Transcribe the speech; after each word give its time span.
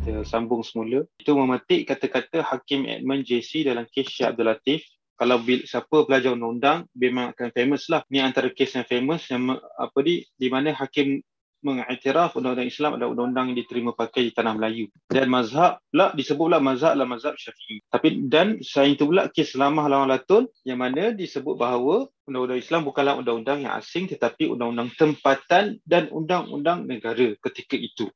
kita 0.00 0.24
sambung 0.24 0.64
semula. 0.64 1.04
Itu 1.18 1.36
memetik 1.36 1.90
kata-kata 1.90 2.40
Hakim 2.46 2.88
Edmund 2.88 3.28
JC 3.28 3.66
dalam 3.66 3.84
kes 3.90 4.08
Syed 4.08 4.32
Abdul 4.32 4.48
Latif. 4.48 4.80
Kalau 5.12 5.38
bil, 5.38 5.62
siapa 5.68 6.08
belajar 6.08 6.34
undang-undang, 6.34 6.88
memang 6.96 7.30
akan 7.36 7.54
famous 7.54 7.86
lah. 7.92 8.02
Ni 8.10 8.18
antara 8.18 8.50
kes 8.50 8.74
yang 8.74 8.88
famous 8.88 9.28
yang 9.30 9.54
apa 9.58 9.98
di, 10.02 10.26
di 10.34 10.48
mana 10.50 10.74
Hakim 10.74 11.22
mengiktiraf 11.62 12.34
undang-undang 12.34 12.68
Islam 12.68 12.98
adalah 12.98 13.10
undang-undang 13.14 13.54
yang 13.54 13.58
diterima 13.62 13.94
pakai 13.94 14.28
di 14.28 14.32
tanah 14.34 14.58
Melayu. 14.58 14.90
Dan 15.06 15.30
mazhab 15.30 15.78
pula 15.88 16.10
disebut 16.12 16.44
pula 16.50 16.58
mazhab 16.58 16.98
adalah 16.98 17.08
mazhab 17.14 17.34
syafi'i. 17.38 17.86
Tapi 17.86 18.08
dan 18.26 18.58
selain 18.60 18.98
itu 18.98 19.06
pula 19.06 19.30
kes 19.30 19.54
lamah 19.54 19.86
lawan 19.86 20.10
latun 20.10 20.50
yang 20.66 20.82
mana 20.82 21.14
disebut 21.14 21.54
bahawa 21.54 22.10
undang-undang 22.26 22.58
Islam 22.58 22.82
bukanlah 22.82 23.14
undang-undang 23.22 23.62
yang 23.62 23.78
asing 23.78 24.10
tetapi 24.10 24.50
undang-undang 24.50 24.90
tempatan 24.98 25.78
dan 25.86 26.10
undang-undang 26.10 26.84
negara 26.84 27.38
ketika 27.38 27.78
itu. 27.78 28.10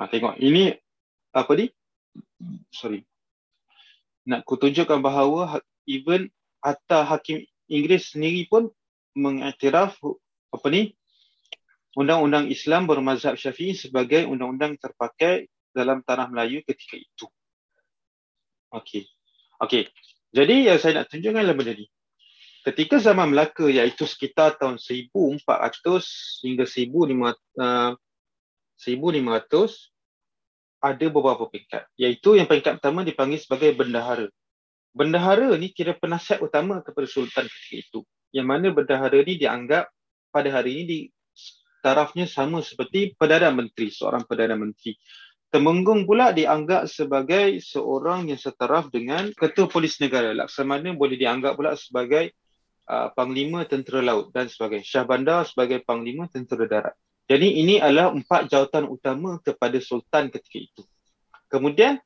Ha, 0.00 0.08
tengok 0.08 0.40
ini 0.40 0.72
apa 1.32 1.52
ni? 1.56 1.66
Sorry. 2.70 3.04
Nak 4.28 4.44
kutunjukkan 4.46 5.00
bahawa 5.02 5.58
ha-, 5.58 5.66
even 5.88 6.28
hatta 6.62 7.02
hakim 7.02 7.42
Inggeris 7.66 8.12
sendiri 8.12 8.46
pun 8.46 8.68
mengiktiraf 9.16 9.96
apa 10.52 10.66
ni 10.68 10.92
undang-undang 11.96 12.48
Islam 12.48 12.88
bermazhab 12.88 13.36
syafi'i 13.36 13.76
sebagai 13.76 14.28
undang-undang 14.28 14.76
terpakai 14.76 15.48
dalam 15.72 16.04
tanah 16.04 16.28
Melayu 16.28 16.60
ketika 16.64 17.00
itu. 17.00 17.26
Okey. 18.72 19.08
Okey. 19.60 19.88
Jadi 20.32 20.68
yang 20.68 20.80
saya 20.80 21.04
nak 21.04 21.12
tunjukkan 21.12 21.44
adalah 21.44 21.56
benda 21.56 21.76
ni. 21.76 21.86
Ketika 22.62 22.96
zaman 23.02 23.34
Melaka 23.34 23.66
iaitu 23.66 24.06
sekitar 24.06 24.54
tahun 24.54 24.78
1400 24.78 25.42
hingga 26.46 26.64
1500 26.64 27.34
uh, 27.58 27.92
1500 28.78 29.91
ada 30.82 31.06
beberapa 31.06 31.46
peringkat. 31.46 31.86
Iaitu 31.94 32.34
yang 32.36 32.50
peringkat 32.50 32.82
pertama 32.82 33.06
dipanggil 33.06 33.38
sebagai 33.38 33.70
bendahara. 33.78 34.26
Bendahara 34.92 35.54
ni 35.56 35.70
kira 35.70 35.94
penasihat 35.94 36.42
utama 36.42 36.82
kepada 36.82 37.06
sultan 37.06 37.46
ketika 37.46 37.76
itu. 37.78 38.00
Yang 38.34 38.46
mana 38.50 38.66
bendahara 38.74 39.18
ni 39.22 39.38
dianggap 39.38 39.88
pada 40.34 40.48
hari 40.50 40.82
ini 40.82 40.84
di 40.84 40.98
tarafnya 41.80 42.26
sama 42.26 42.60
seperti 42.60 43.14
Perdana 43.14 43.54
Menteri, 43.54 43.94
seorang 43.94 44.26
Perdana 44.26 44.58
Menteri. 44.58 44.98
Temenggung 45.52 46.08
pula 46.08 46.32
dianggap 46.32 46.88
sebagai 46.88 47.60
seorang 47.60 48.32
yang 48.32 48.40
setaraf 48.40 48.88
dengan 48.88 49.28
Ketua 49.36 49.68
Polis 49.68 50.00
Negara. 50.00 50.32
Laksamana 50.32 50.96
boleh 50.96 51.20
dianggap 51.20 51.60
pula 51.60 51.76
sebagai 51.76 52.32
uh, 52.88 53.12
Panglima 53.12 53.68
Tentera 53.68 54.00
Laut 54.00 54.32
dan 54.32 54.48
sebagainya. 54.48 54.86
Syah 54.88 55.04
Bandar 55.04 55.44
sebagai 55.44 55.84
Panglima 55.84 56.24
Tentera 56.32 56.64
Darat. 56.64 56.96
Jadi 57.32 57.64
ini 57.64 57.80
adalah 57.80 58.12
empat 58.12 58.52
jawatan 58.52 58.92
utama 58.92 59.40
kepada 59.40 59.80
Sultan 59.80 60.28
ketika 60.28 60.58
itu. 60.68 60.82
Kemudian 61.48 61.96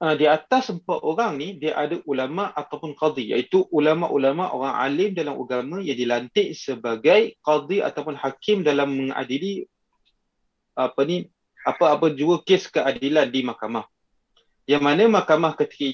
uh, 0.00 0.16
di 0.16 0.24
atas 0.24 0.72
empat 0.72 1.04
orang 1.04 1.36
ni 1.36 1.60
dia 1.60 1.76
ada 1.76 2.00
ulama 2.08 2.48
ataupun 2.56 2.96
qadhi 2.96 3.36
iaitu 3.36 3.68
ulama-ulama 3.68 4.56
orang 4.56 4.80
alim 4.80 5.12
dalam 5.12 5.36
agama 5.36 5.84
yang 5.84 6.00
dilantik 6.00 6.56
sebagai 6.56 7.36
qadhi 7.44 7.84
ataupun 7.84 8.16
hakim 8.16 8.64
dalam 8.64 8.96
mengadili 8.96 9.68
apa 10.72 11.04
ni 11.04 11.28
apa-apa 11.68 12.16
jua 12.16 12.40
kes 12.40 12.72
keadilan 12.72 13.28
di 13.28 13.44
mahkamah. 13.44 13.84
Yang 14.64 14.80
mana 14.80 15.02
mahkamah 15.12 15.60
ketika 15.60 15.92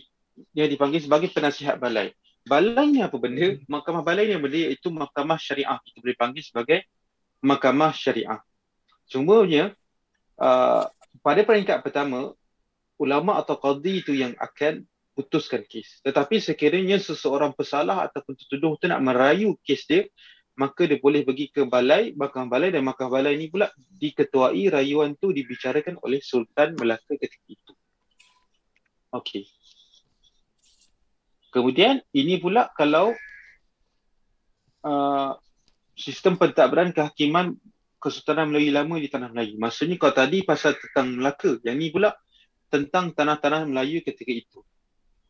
yang 0.55 0.71
dipanggil 0.71 1.03
sebagai 1.03 1.27
penasihat 1.35 1.75
balai. 1.75 2.15
Balai 2.47 2.87
ni 2.87 3.03
apa 3.03 3.19
benda? 3.19 3.59
Mahkamah 3.67 4.07
balai 4.07 4.31
ni 4.31 4.39
benda 4.39 4.59
iaitu 4.71 4.95
mahkamah 4.95 5.43
syariah. 5.43 5.83
Kita 5.83 5.99
boleh 5.99 6.15
panggil 6.15 6.47
sebagai 6.47 6.87
mahkamah 7.43 7.93
syariah. 7.93 8.41
Cuma 9.11 9.45
uh, 9.45 10.85
pada 11.21 11.41
peringkat 11.45 11.85
pertama 11.85 12.33
ulama 12.97 13.37
atau 13.43 13.59
qadi 13.59 14.01
itu 14.01 14.15
yang 14.15 14.33
akan 14.39 14.87
putuskan 15.13 15.67
kes. 15.69 16.01
Tetapi 16.07 16.41
sekiranya 16.41 16.97
seseorang 16.97 17.53
pesalah 17.53 18.09
ataupun 18.09 18.33
tertuduh 18.39 18.81
tu 18.81 18.89
nak 18.89 19.05
merayu 19.05 19.59
kes 19.61 19.85
dia, 19.85 20.09
maka 20.57 20.85
dia 20.89 21.01
boleh 21.01 21.25
pergi 21.25 21.49
ke 21.53 21.65
balai, 21.65 22.13
mahkamah 22.17 22.49
balai 22.49 22.69
dan 22.73 22.85
mahkamah 22.85 23.21
balai 23.21 23.37
ini 23.37 23.49
pula 23.49 23.69
diketuai 24.01 24.73
rayuan 24.73 25.17
tu 25.17 25.33
dibicarakan 25.33 26.01
oleh 26.01 26.21
Sultan 26.21 26.77
Melaka 26.77 27.17
ketika 27.17 27.47
itu. 27.49 27.73
Okey. 29.13 29.45
Kemudian 31.53 32.01
ini 32.17 32.41
pula 32.41 32.73
kalau 32.73 33.13
uh, 34.89 35.33
sistem 36.03 36.35
pentadbiran 36.35 36.91
kehakiman 36.91 37.55
Kesultanan 38.03 38.51
Melayu 38.51 38.75
lama 38.75 38.99
di 38.99 39.07
Tanah 39.07 39.31
Melayu. 39.31 39.55
Maksudnya 39.63 39.95
kalau 39.95 40.11
tadi 40.11 40.43
pasal 40.43 40.75
tentang 40.75 41.15
Melaka, 41.15 41.63
yang 41.63 41.79
ni 41.79 41.95
pula 41.95 42.19
tentang 42.67 43.15
tanah-tanah 43.15 43.71
Melayu 43.71 44.03
ketika 44.03 44.35
itu. 44.35 44.67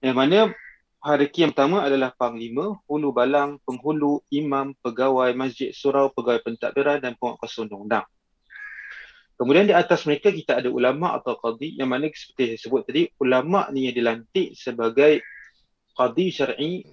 Yang 0.00 0.16
mana 0.16 0.38
hierarki 1.04 1.44
yang 1.44 1.52
pertama 1.52 1.84
adalah 1.84 2.16
panglima, 2.16 2.80
hulu 2.88 3.12
balang, 3.12 3.60
penghulu, 3.68 4.24
imam, 4.32 4.72
pegawai 4.80 5.36
masjid 5.36 5.76
surau, 5.76 6.08
pegawai 6.16 6.40
pentadbiran 6.40 7.04
dan 7.04 7.12
penguat 7.20 7.44
kuasa 7.44 7.68
undang-undang. 7.68 8.08
Kemudian 9.36 9.68
di 9.68 9.74
atas 9.76 10.08
mereka 10.08 10.32
kita 10.32 10.62
ada 10.62 10.70
ulama 10.72 11.18
atau 11.18 11.36
qadi 11.36 11.76
yang 11.76 11.92
mana 11.92 12.08
seperti 12.08 12.56
saya 12.56 12.58
sebut 12.62 12.88
tadi, 12.88 13.10
ulama 13.20 13.68
ni 13.68 13.90
yang 13.90 13.96
dilantik 13.98 14.56
sebagai 14.56 15.20
qadi 15.92 16.26
syar'i 16.30 16.86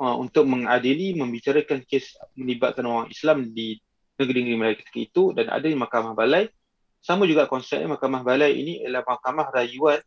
uh, 0.00 0.16
untuk 0.16 0.48
mengadili, 0.48 1.12
membicarakan 1.12 1.84
kes 1.84 2.16
melibatkan 2.34 2.88
orang 2.88 3.06
Islam 3.12 3.52
di 3.52 3.76
negeri-negeri 4.16 4.80
ketika 4.80 5.00
itu 5.00 5.22
dan 5.36 5.52
ada 5.52 5.64
di 5.64 5.76
mahkamah 5.76 6.16
balai 6.16 6.48
sama 7.00 7.24
juga 7.24 7.48
konsepnya 7.48 7.96
mahkamah 7.96 8.20
balai 8.20 8.52
ini 8.52 8.84
adalah 8.84 9.16
mahkamah 9.16 9.48
rayuan 9.48 10.00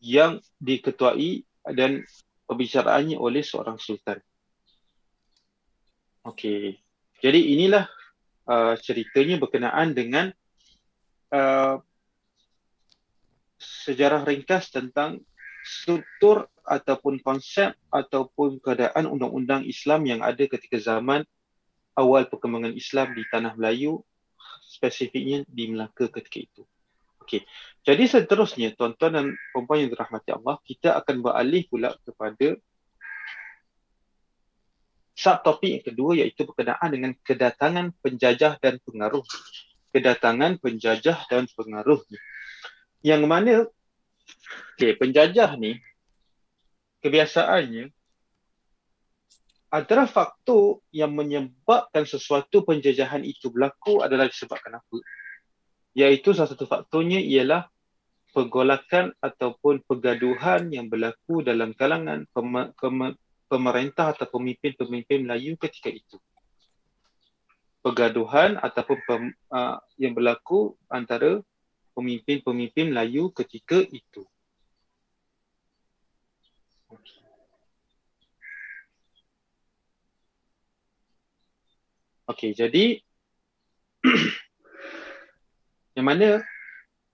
yang 0.00 0.40
diketuai 0.56 1.44
dan 1.76 2.00
pembicaraannya 2.48 3.20
oleh 3.20 3.44
seorang 3.44 3.76
sultan. 3.76 4.16
Okey. 6.24 6.80
Jadi 7.20 7.52
inilah 7.52 7.84
uh, 8.48 8.74
ceritanya 8.80 9.36
berkenaan 9.36 9.92
dengan 9.92 10.32
uh, 11.36 11.76
sejarah 13.60 14.24
ringkas 14.24 14.72
tentang 14.72 15.20
struktur 15.70 16.50
ataupun 16.66 17.22
konsep 17.22 17.78
ataupun 17.94 18.58
keadaan 18.58 19.06
undang-undang 19.06 19.62
Islam 19.62 20.02
yang 20.06 20.20
ada 20.26 20.42
ketika 20.50 20.82
zaman 20.82 21.22
awal 21.94 22.26
perkembangan 22.26 22.74
Islam 22.74 23.14
di 23.14 23.22
tanah 23.30 23.54
Melayu 23.54 24.02
spesifiknya 24.66 25.46
di 25.46 25.70
Melaka 25.70 26.10
ketika 26.10 26.38
itu. 26.42 26.62
Okey. 27.22 27.46
Jadi 27.86 28.04
seterusnya 28.10 28.74
tuan-tuan 28.74 29.12
dan 29.14 29.26
puan 29.54 29.78
yang 29.78 29.90
dirahmati 29.90 30.30
Allah, 30.34 30.58
kita 30.66 30.98
akan 30.98 31.22
beralih 31.22 31.62
pula 31.70 31.94
kepada 32.02 32.58
subtopik 35.14 35.70
yang 35.70 35.84
kedua 35.84 36.10
iaitu 36.16 36.48
berkenaan 36.48 36.88
dengan 36.90 37.12
kedatangan 37.20 37.92
penjajah 38.00 38.56
dan 38.58 38.80
pengaruh. 38.82 39.22
Kedatangan 39.90 40.62
penjajah 40.62 41.18
dan 41.28 41.50
pengaruh. 41.50 42.00
Yang 43.02 43.22
mana 43.26 43.54
okey, 44.76 44.96
penjajah 44.96 45.56
ni 45.56 45.78
kebiasaannya 47.00 47.90
antara 49.70 50.04
faktor 50.10 50.82
yang 50.90 51.14
menyebabkan 51.14 52.02
sesuatu 52.04 52.66
penjajahan 52.66 53.22
itu 53.22 53.48
berlaku 53.54 54.02
adalah 54.02 54.26
disebabkan 54.26 54.82
apa? 54.82 54.98
Iaitu 55.94 56.34
salah 56.34 56.50
satu 56.50 56.66
faktornya 56.66 57.22
ialah 57.22 57.70
pergolakan 58.30 59.10
ataupun 59.18 59.82
pergaduhan 59.86 60.70
yang 60.70 60.86
berlaku 60.86 61.42
dalam 61.42 61.74
kalangan 61.74 62.26
pem- 62.30 62.70
pem- 62.78 63.18
pemerintah 63.50 64.14
atau 64.14 64.26
pemimpin-pemimpin 64.30 65.26
Melayu 65.26 65.58
ketika 65.58 65.90
itu. 65.90 66.18
Pergaduhan 67.82 68.54
ataupun 68.60 68.98
pem- 69.02 69.36
uh, 69.50 69.82
yang 69.98 70.14
berlaku 70.14 70.78
antara 70.86 71.42
pemimpin-pemimpin 71.92 72.92
Melayu 72.94 73.30
ketika 73.34 73.80
itu. 73.80 74.24
Okey, 82.30 82.54
jadi 82.54 83.02
yang 85.98 86.06
mana 86.06 86.46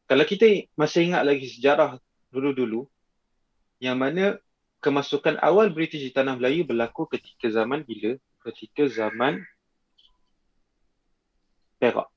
kalau 0.05 0.29
kita 0.29 0.69
masih 0.77 1.09
ingat 1.09 1.25
lagi 1.25 1.49
sejarah 1.49 1.97
dulu-dulu 2.29 2.85
yang 3.81 3.97
mana 3.97 4.37
kemasukan 4.85 5.41
awal 5.41 5.73
British 5.73 6.05
di 6.05 6.13
tanah 6.13 6.37
Melayu 6.37 6.69
berlaku 6.69 7.09
ketika 7.09 7.49
zaman 7.49 7.83
bila? 7.83 8.21
Ketika 8.45 8.87
zaman 8.87 9.43
Perak. 11.81 12.09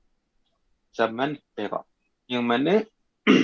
Zaman 0.94 1.40
Perak. 1.56 1.88
Yang 2.30 2.46
mana 2.46 2.74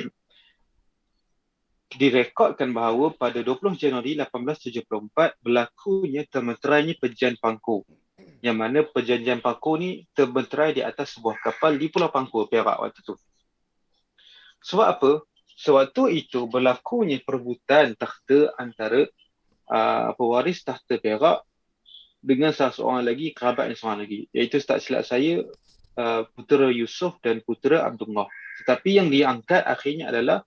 direkodkan 1.99 2.69
bahawa 2.69 3.17
pada 3.17 3.41
20 3.41 3.81
Januari 3.81 4.13
1874 4.13 5.41
berlakunya 5.41 6.21
temeterainya 6.29 6.93
Perjanjian 7.01 7.41
Pangkor 7.41 7.81
yang 8.45 8.61
mana 8.61 8.85
perjanjian 8.85 9.41
Pangkor 9.41 9.81
ni 9.81 10.05
terbenterai 10.13 10.77
di 10.77 10.81
atas 10.85 11.17
sebuah 11.17 11.41
kapal 11.41 11.81
di 11.81 11.89
Pulau 11.89 12.13
Pangkor, 12.13 12.45
Perak 12.45 12.77
waktu 12.77 13.01
tu. 13.01 13.17
Sebab 14.65 14.87
apa? 14.87 15.11
Sewaktu 15.55 16.13
itu 16.13 16.45
berlakunya 16.45 17.17
perebutan 17.23 17.95
takhta 17.95 18.53
antara 18.59 19.07
uh, 19.71 20.13
pewaris 20.13 20.61
takhta 20.61 21.01
Perak 21.01 21.41
dengan 22.21 22.53
salah 22.53 22.73
seorang 22.73 23.03
lagi, 23.05 23.33
kerabat 23.33 23.73
yang 23.73 23.79
seorang 23.79 23.99
lagi. 24.05 24.19
Iaitu 24.29 24.61
tak 24.61 24.77
silap 24.77 25.09
saya, 25.09 25.41
uh, 25.97 26.21
putera 26.37 26.69
Yusuf 26.69 27.17
dan 27.25 27.41
putera 27.41 27.81
Abdullah. 27.87 28.29
Tetapi 28.61 28.89
yang 29.01 29.07
diangkat 29.11 29.63
akhirnya 29.67 30.11
adalah 30.11 30.43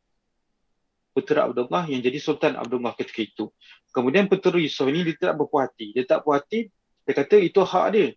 putera 1.12 1.50
Abdullah 1.50 1.84
yang 1.90 1.99
jadi 1.99 2.19
Sultan 2.22 2.55
Abdullah 2.55 2.94
ketika 2.94 3.26
itu. 3.26 3.44
Kemudian 3.90 4.31
putera 4.31 4.56
Yusuf 4.56 4.87
ini 4.87 5.02
dia 5.02 5.14
tidak 5.19 5.34
berpuas 5.44 5.72
hati. 5.72 5.90
Dia 5.93 6.05
tak 6.06 6.22
puas 6.22 6.40
hati, 6.40 6.70
dia 7.05 7.12
kata 7.16 7.37
itu 7.43 7.60
hak 7.60 7.87
dia. 7.90 8.08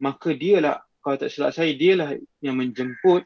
Maka 0.00 0.28
dia 0.36 0.56
lah, 0.60 0.76
kalau 1.00 1.16
tak 1.16 1.32
silap 1.32 1.56
saya, 1.56 1.72
dia 1.72 1.96
lah 1.96 2.12
yang 2.44 2.56
menjemput 2.56 3.24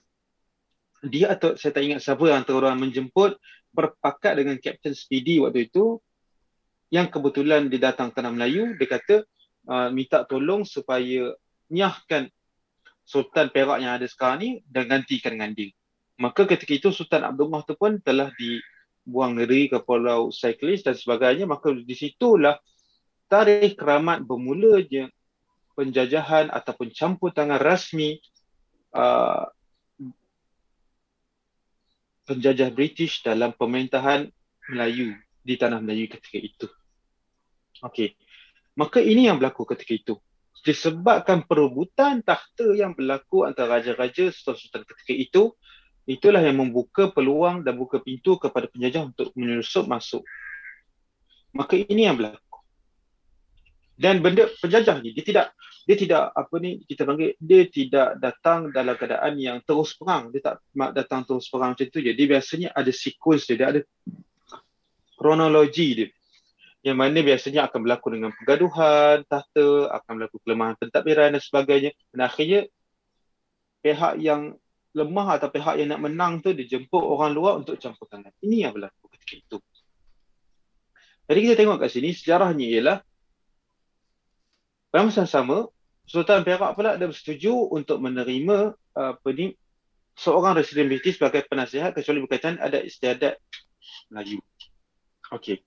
dia 1.05 1.37
atau 1.37 1.53
saya 1.59 1.77
tak 1.77 1.85
ingat 1.85 2.01
siapa 2.01 2.25
antara 2.33 2.65
orang 2.65 2.81
menjemput 2.81 3.37
berpakat 3.77 4.41
dengan 4.41 4.57
Captain 4.57 4.97
Speedy 4.97 5.43
waktu 5.43 5.69
itu 5.69 6.01
yang 6.89 7.13
kebetulan 7.13 7.69
dia 7.69 7.93
datang 7.93 8.09
tanah 8.09 8.33
Melayu 8.33 8.73
dia 8.81 8.89
kata 8.89 9.17
uh, 9.69 9.89
minta 9.93 10.25
tolong 10.25 10.65
supaya 10.65 11.35
nyahkan 11.69 12.31
Sultan 13.05 13.53
Perak 13.53 13.85
yang 13.85 14.01
ada 14.01 14.09
sekarang 14.09 14.39
ni 14.41 14.51
dan 14.65 14.89
gantikan 14.89 15.37
dengan 15.37 15.53
dia. 15.53 15.69
Maka 16.15 16.47
ketika 16.47 16.73
itu 16.75 16.89
Sultan 16.95 17.27
Abdullah 17.27 17.67
tu 17.67 17.75
pun 17.75 17.99
telah 17.99 18.31
dibuang 18.39 19.35
negeri 19.35 19.67
ke 19.67 19.83
Pulau 19.83 20.31
Cyclist 20.31 20.87
dan 20.87 20.95
sebagainya. 20.95 21.45
Maka 21.49 21.75
di 21.75 21.95
situlah 21.95 22.59
tarikh 23.27 23.75
keramat 23.75 24.23
bermula 24.23 24.79
je 24.87 25.11
penjajahan 25.75 26.55
ataupun 26.55 26.95
campur 26.95 27.35
tangan 27.35 27.59
rasmi 27.59 28.23
uh, 28.95 29.51
penjajah 32.25 32.71
British 32.71 33.21
dalam 33.27 33.53
pemerintahan 33.53 34.31
Melayu 34.71 35.13
di 35.45 35.55
tanah 35.61 35.83
Melayu 35.83 36.09
ketika 36.09 36.39
itu. 36.41 36.67
Okey. 37.85 38.17
Maka 38.75 38.99
ini 39.03 39.29
yang 39.29 39.37
berlaku 39.37 39.69
ketika 39.69 39.93
itu. 39.93 40.15
Disebabkan 40.65 41.45
perebutan 41.45 42.25
takhta 42.25 42.73
yang 42.73 42.97
berlaku 42.97 43.45
antara 43.45 43.77
raja-raja 43.77 44.33
sultan-sultan 44.33 44.89
ketika 44.89 45.13
itu, 45.13 45.43
itulah 46.05 46.41
yang 46.45 46.61
membuka 46.61 47.09
peluang 47.09 47.65
dan 47.65 47.77
buka 47.77 48.01
pintu 48.01 48.37
kepada 48.37 48.69
penjajah 48.69 49.09
untuk 49.09 49.33
menyusup 49.37 49.89
masuk. 49.89 50.23
Maka 51.57 51.81
ini 51.81 52.05
yang 52.09 52.21
berlaku. 52.21 52.61
Dan 53.95 54.19
benda 54.21 54.51
penjajah 54.59 54.99
ni 55.01 55.15
dia 55.15 55.23
tidak 55.23 55.47
dia 55.87 55.97
tidak 56.01 56.23
apa 56.35 56.55
ni 56.59 56.83
kita 56.83 57.07
panggil 57.07 57.39
dia 57.39 57.63
tidak 57.71 58.19
datang 58.19 58.75
dalam 58.75 58.99
keadaan 58.99 59.39
yang 59.39 59.63
terus 59.63 59.95
perang. 59.95 60.35
Dia 60.35 60.43
tak 60.43 60.57
datang 60.93 61.23
terus 61.23 61.47
perang 61.47 61.79
macam 61.79 61.87
tu 61.87 62.03
je. 62.03 62.11
Dia 62.11 62.27
biasanya 62.27 62.69
ada 62.75 62.91
sequence 62.91 63.47
dia, 63.47 63.57
dia 63.57 63.69
ada 63.71 63.81
kronologi 65.15 65.89
dia. 65.95 66.09
Yang 66.85 66.97
mana 67.01 67.19
biasanya 67.25 67.61
akan 67.71 67.79
berlaku 67.81 68.07
dengan 68.13 68.31
pergaduhan 68.35 69.25
tahta 69.25 69.67
akan 69.89 70.13
berlaku 70.21 70.37
kelemahan 70.43 70.75
pentadbiran 70.77 71.39
dan 71.39 71.41
sebagainya. 71.41 71.91
Dan 72.13 72.21
akhirnya 72.27 72.61
pihak 73.81 74.15
yang 74.21 74.59
lemah 74.95 75.39
atau 75.39 75.51
pihak 75.51 75.75
yang 75.83 75.91
nak 75.91 76.01
menang 76.07 76.39
tu 76.39 76.55
dia 76.55 76.67
jemput 76.71 77.03
orang 77.03 77.35
luar 77.35 77.59
untuk 77.59 77.77
campur 77.83 78.07
tangan 78.07 78.31
ini 78.41 78.63
yang 78.63 78.73
berlaku 78.73 79.11
ketika 79.11 79.35
itu 79.43 79.59
jadi 81.25 81.39
kita 81.41 81.55
tengok 81.59 81.77
kat 81.83 81.91
sini 81.91 82.15
sejarahnya 82.15 82.67
ialah 82.69 82.99
pada 84.95 85.11
masa 85.11 85.27
sama, 85.27 85.67
Sultan 86.07 86.47
Perak 86.47 86.79
pula 86.79 86.95
dia 86.95 87.11
bersetuju 87.11 87.51
untuk 87.75 87.99
menerima 87.99 88.79
apa 88.95 89.29
ni 89.35 89.51
seorang 90.15 90.55
residen 90.55 90.87
British 90.87 91.19
sebagai 91.19 91.43
penasihat 91.51 91.91
kecuali 91.91 92.23
berkaitan 92.23 92.63
ada 92.63 92.79
istiadat 92.79 93.35
Melayu. 94.15 94.39
Okey. 95.35 95.67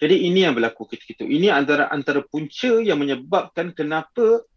Jadi 0.00 0.16
ini 0.24 0.48
yang 0.48 0.56
berlaku 0.56 0.88
ketika 0.88 1.20
itu. 1.20 1.28
Ini 1.28 1.52
antara 1.52 1.92
antara 1.92 2.24
punca 2.24 2.80
yang 2.80 2.96
menyebabkan 2.96 3.76
kenapa 3.76 4.48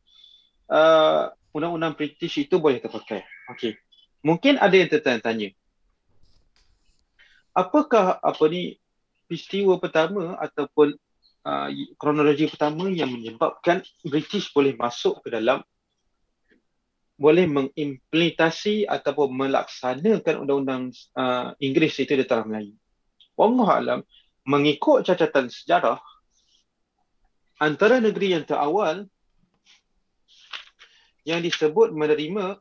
uh, 0.72 1.24
undang-undang 1.52 2.00
British 2.00 2.40
itu 2.40 2.64
boleh 2.64 2.80
terpakai. 2.80 3.28
Okey. 3.52 3.76
Mungkin 4.24 4.56
ada 4.56 4.72
yang 4.72 4.88
tertanya-tanya. 4.88 5.52
Apakah 7.52 8.18
apa 8.24 8.44
ni 8.48 8.80
peristiwa 9.28 9.78
pertama 9.78 10.40
ataupun 10.40 10.96
uh, 11.44 11.70
kronologi 12.00 12.48
pertama 12.48 12.88
yang 12.90 13.12
menyebabkan 13.12 13.84
British 14.02 14.50
boleh 14.56 14.74
masuk 14.80 15.22
ke 15.22 15.30
dalam 15.34 15.62
boleh 17.14 17.46
mengimplementasi 17.46 18.90
ataupun 18.90 19.32
melaksanakan 19.38 20.44
undang-undang 20.44 20.90
uh, 21.14 21.54
Inggeris 21.62 22.02
itu 22.02 22.18
di 22.18 22.26
tanah 22.26 22.50
Melayu. 22.50 22.74
Allah 23.38 23.70
Alam, 23.70 24.00
mengikut 24.50 25.06
catatan 25.06 25.48
sejarah, 25.48 26.02
antara 27.62 28.02
negeri 28.02 28.34
yang 28.34 28.44
terawal 28.44 29.06
yang 31.24 31.40
disebut 31.40 31.96
menerima 31.96 32.60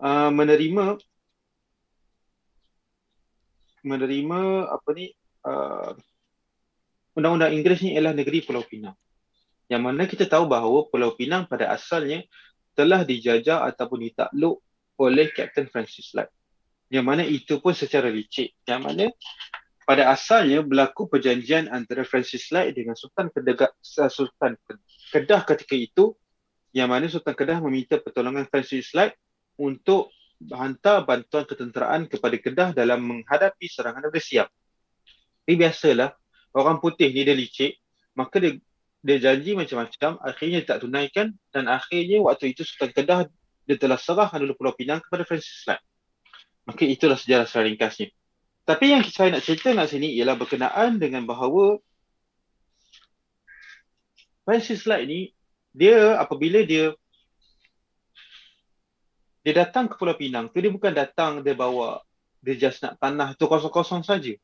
uh, 0.00 0.30
menerima 0.32 1.00
menerima 3.86 4.40
apa 4.66 4.88
ni 4.98 5.14
uh, 5.46 5.94
undang-undang 7.14 7.54
Inggeris 7.54 7.80
ni 7.86 7.94
ialah 7.94 8.12
negeri 8.12 8.42
Pulau 8.42 8.66
Pinang. 8.66 8.98
Yang 9.70 9.82
mana 9.82 10.02
kita 10.06 10.26
tahu 10.26 10.50
bahawa 10.50 10.90
Pulau 10.90 11.14
Pinang 11.14 11.46
pada 11.46 11.70
asalnya 11.70 12.26
telah 12.76 13.06
dijajah 13.06 13.64
ataupun 13.72 14.04
ditakluk 14.10 14.60
oleh 15.00 15.30
Captain 15.32 15.70
Francis 15.70 16.12
Light. 16.12 16.30
Yang 16.92 17.04
mana 17.06 17.22
itu 17.26 17.58
pun 17.58 17.72
secara 17.72 18.10
licik. 18.10 18.54
Yang 18.68 18.80
mana 18.82 19.04
pada 19.86 20.10
asalnya 20.10 20.66
berlaku 20.66 21.06
perjanjian 21.06 21.70
antara 21.70 22.02
Francis 22.02 22.50
Light 22.50 22.74
dengan 22.74 22.98
Sultan 22.98 23.30
Kedah, 23.30 23.70
Sultan 24.10 24.58
Kedah 25.14 25.46
ketika 25.46 25.74
itu 25.78 26.14
yang 26.74 26.90
mana 26.90 27.06
Sultan 27.06 27.38
Kedah 27.38 27.62
meminta 27.62 27.96
pertolongan 27.96 28.50
Francis 28.50 28.90
Light 28.92 29.14
untuk 29.56 30.12
hantar 30.52 31.08
bantuan 31.08 31.48
ketenteraan 31.48 32.06
kepada 32.06 32.36
Kedah 32.36 32.68
dalam 32.76 33.00
menghadapi 33.00 33.66
serangan 33.68 34.04
Malaysia. 34.04 34.44
Ini 35.48 35.54
biasalah 35.56 36.12
orang 36.52 36.76
putih 36.82 37.08
ni 37.12 37.24
dia 37.24 37.36
licik, 37.36 37.80
maka 38.16 38.36
dia 38.40 38.60
dia 39.06 39.22
janji 39.22 39.54
macam-macam, 39.54 40.18
akhirnya 40.18 40.66
tak 40.66 40.82
tunaikan 40.82 41.30
dan 41.54 41.70
akhirnya 41.70 42.18
waktu 42.26 42.50
itu 42.50 42.66
Sultan 42.66 42.90
Kedah 42.90 43.18
dia 43.66 43.76
telah 43.78 43.98
serah 43.98 44.26
dulu 44.34 44.58
Pulau 44.58 44.74
Pinang 44.74 44.98
kepada 44.98 45.22
Francis 45.22 45.62
Light. 45.70 45.82
Maka 46.66 46.82
itulah 46.82 47.14
sejarah 47.14 47.46
secara 47.46 47.70
ringkasnya. 47.70 48.10
Tapi 48.66 48.84
yang 48.90 49.06
saya 49.06 49.38
nak 49.38 49.46
cerita 49.46 49.70
nak 49.70 49.86
sini 49.86 50.10
ialah 50.18 50.34
berkenaan 50.34 50.98
dengan 50.98 51.22
bahawa 51.22 51.78
Francis 54.42 54.82
Light 54.90 55.06
ni 55.06 55.30
dia 55.70 56.18
apabila 56.18 56.66
dia 56.66 56.90
dia 59.46 59.62
datang 59.62 59.86
ke 59.86 59.94
Pulau 59.94 60.18
Pinang 60.18 60.50
tu 60.50 60.58
dia 60.58 60.74
bukan 60.74 60.90
datang 60.90 61.38
dia 61.38 61.54
bawa 61.54 62.02
dia 62.42 62.58
just 62.58 62.82
nak 62.82 62.98
tanah 62.98 63.38
tu 63.38 63.46
kosong-kosong 63.46 64.02
saja. 64.02 64.34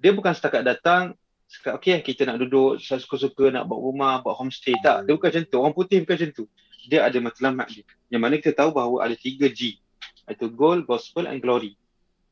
Dia 0.00 0.10
bukan 0.16 0.32
setakat 0.32 0.64
datang 0.64 1.12
cakap 1.44 1.76
okey 1.76 2.00
kita 2.00 2.24
nak 2.24 2.40
duduk 2.40 2.80
suka-suka 2.80 3.52
nak 3.52 3.68
buat 3.68 3.76
rumah 3.76 4.24
buat 4.24 4.40
homestay. 4.40 4.72
Tak 4.80 5.04
dia 5.04 5.12
bukan 5.12 5.28
macam 5.28 5.44
tu. 5.44 5.56
Orang 5.60 5.76
putih 5.76 6.00
bukan 6.00 6.16
macam 6.16 6.30
tu. 6.32 6.44
Dia 6.88 7.04
ada 7.04 7.18
matlamat 7.20 7.68
dia 7.68 7.84
yang 8.08 8.24
mana 8.24 8.40
kita 8.40 8.56
tahu 8.56 8.72
bahawa 8.72 9.04
ada 9.04 9.12
3 9.20 9.52
G 9.52 9.76
iaitu 9.76 10.48
gold 10.48 10.88
gospel 10.88 11.28
and 11.28 11.44
glory. 11.44 11.76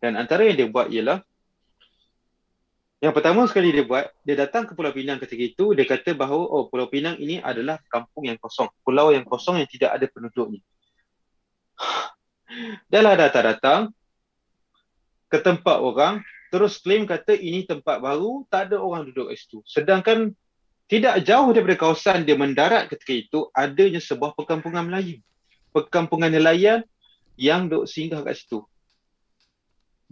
Dan 0.00 0.16
antara 0.16 0.48
yang 0.48 0.56
dia 0.56 0.68
buat 0.72 0.88
ialah 0.88 1.20
yang 3.04 3.12
pertama 3.12 3.44
sekali 3.44 3.76
dia 3.76 3.84
buat 3.84 4.08
dia 4.24 4.40
datang 4.40 4.64
ke 4.64 4.72
Pulau 4.72 4.96
Pinang 4.96 5.20
ketika 5.20 5.44
itu 5.44 5.76
dia 5.76 5.84
kata 5.84 6.16
bahawa 6.16 6.48
oh 6.48 6.72
Pulau 6.72 6.88
Pinang 6.88 7.20
ini 7.20 7.44
adalah 7.44 7.76
kampung 7.92 8.24
yang 8.24 8.40
kosong 8.40 8.72
pulau 8.80 9.12
yang 9.12 9.28
kosong 9.28 9.60
yang 9.60 9.68
tidak 9.68 9.92
ada 9.92 10.08
penduduknya 10.08 10.64
Dah 12.92 13.00
lah 13.00 13.14
datang-datang 13.18 13.90
ke 15.32 15.38
tempat 15.40 15.80
orang 15.80 16.20
terus 16.52 16.76
claim 16.84 17.08
kata 17.08 17.32
ini 17.32 17.64
tempat 17.64 18.04
baru, 18.04 18.44
tak 18.52 18.68
ada 18.68 18.76
orang 18.76 19.08
duduk 19.08 19.32
kat 19.32 19.40
situ. 19.40 19.64
Sedangkan 19.64 20.36
tidak 20.84 21.24
jauh 21.24 21.48
daripada 21.56 21.88
kawasan 21.88 22.28
dia 22.28 22.36
mendarat 22.36 22.92
ketika 22.92 23.12
itu, 23.16 23.38
adanya 23.56 23.96
sebuah 23.96 24.36
perkampungan 24.36 24.84
Melayu. 24.84 25.24
Perkampungan 25.72 26.28
nelayan 26.28 26.84
yang 27.40 27.72
duduk 27.72 27.88
singgah 27.88 28.20
kat 28.20 28.36
situ. 28.36 28.60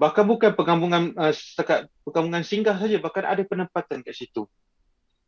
Bahkan 0.01 0.25
bukan 0.25 0.57
perkampungan 0.57 1.13
uh, 1.13 1.29
setakat 1.37 1.93
perkampungan 2.01 2.41
singgah 2.41 2.81
saja, 2.81 2.97
bahkan 2.97 3.29
ada 3.29 3.45
penempatan 3.45 4.01
kat 4.01 4.17
situ. 4.17 4.49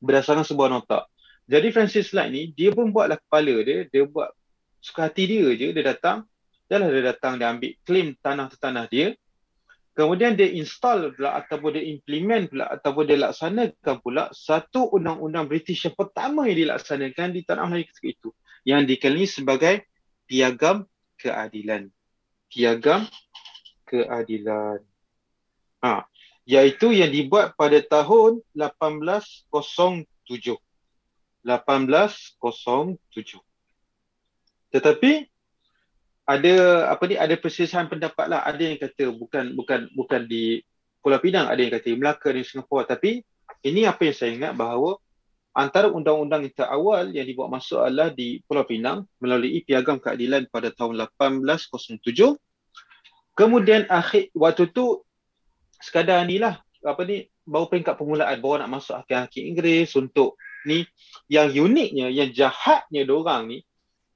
Berdasarkan 0.01 0.49
sebuah 0.49 0.73
nota. 0.73 1.05
Jadi 1.45 1.69
Francis 1.77 2.17
Light 2.17 2.33
ni, 2.33 2.49
dia 2.57 2.73
pun 2.73 2.89
buatlah 2.89 3.21
kepala 3.21 3.53
dia, 3.61 3.85
dia 3.85 4.09
buat 4.09 4.33
suka 4.81 5.13
hati 5.13 5.29
dia 5.29 5.53
je, 5.53 5.77
dia 5.77 5.85
datang, 5.85 6.25
dah 6.73 6.81
lah 6.81 6.89
dia 6.89 7.13
datang, 7.13 7.37
dia 7.37 7.53
ambil 7.53 7.77
claim 7.85 8.17
tanah-tanah 8.17 8.89
dia, 8.89 9.13
Kemudian 9.93 10.33
dia 10.33 10.49
install 10.49 11.13
pula 11.13 11.37
ataupun 11.37 11.77
dia 11.77 11.85
implement 11.85 12.49
pula 12.49 12.65
ataupun 12.73 13.05
dia 13.05 13.21
laksanakan 13.29 13.97
pula 14.01 14.33
satu 14.33 14.89
undang-undang 14.89 15.45
British 15.45 15.85
yang 15.85 15.93
pertama 15.93 16.49
yang 16.49 16.65
dilaksanakan 16.65 17.37
di 17.37 17.45
tanah 17.45 17.69
Melayu 17.69 17.93
ketika 17.93 18.09
itu 18.09 18.31
yang 18.65 18.89
dikenali 18.89 19.29
sebagai 19.29 19.85
piagam 20.25 20.89
keadilan. 21.21 21.93
piagam 22.49 23.05
keadilan. 23.85 24.81
Ha, 25.85 26.09
iaitu 26.49 26.97
yang 26.97 27.13
dibuat 27.13 27.53
pada 27.53 27.77
tahun 27.85 28.41
1807. 28.57 30.57
1807. 31.45 32.41
Tetapi 34.73 35.32
ada 36.23 36.87
apa 36.91 37.03
ni 37.11 37.19
ada 37.19 37.35
perselisihan 37.35 37.91
pendapat 37.91 38.31
lah. 38.31 38.47
Ada 38.47 38.63
yang 38.63 38.79
kata 38.79 39.11
bukan 39.11 39.45
bukan 39.59 39.81
bukan 39.95 40.21
di 40.31 40.63
Pulau 41.03 41.19
Pinang 41.19 41.51
ada 41.51 41.59
yang 41.59 41.75
kata 41.75 41.87
di 41.91 41.99
Melaka 41.99 42.29
di 42.31 42.43
Singapura. 42.47 42.87
Tapi 42.87 43.23
ini 43.67 43.87
apa 43.87 44.07
yang 44.07 44.17
saya 44.17 44.31
ingat 44.31 44.53
bahawa 44.55 44.99
antara 45.53 45.91
undang-undang 45.91 46.47
yang 46.47 46.55
terawal 46.55 47.11
yang 47.11 47.27
dibuat 47.27 47.51
masuk 47.51 47.83
adalah 47.83 48.15
di 48.15 48.39
Pulau 48.47 48.63
Pinang 48.63 49.05
melalui 49.19 49.67
Piagam 49.67 49.99
Keadilan 49.99 50.47
pada 50.49 50.71
tahun 50.71 50.97
1807 51.11 52.39
kemudian 53.37 53.89
akhir 53.89 54.33
waktu 54.37 54.71
tu 54.71 55.03
sekadar 55.83 56.23
ni 56.25 56.39
lah 56.39 56.61
apa 56.83 57.03
ni 57.07 57.27
baru 57.47 57.67
peringkat 57.67 57.95
permulaan. 57.99 58.39
Baru 58.39 58.63
nak 58.63 58.71
masuk 58.71 58.95
hakim-hakim 59.03 59.43
Inggeris 59.55 59.95
untuk 59.99 60.39
ni. 60.67 60.87
Yang 61.27 61.67
uniknya 61.67 62.07
yang 62.11 62.31
jahatnya 62.31 63.07
orang 63.11 63.51
ni 63.51 63.59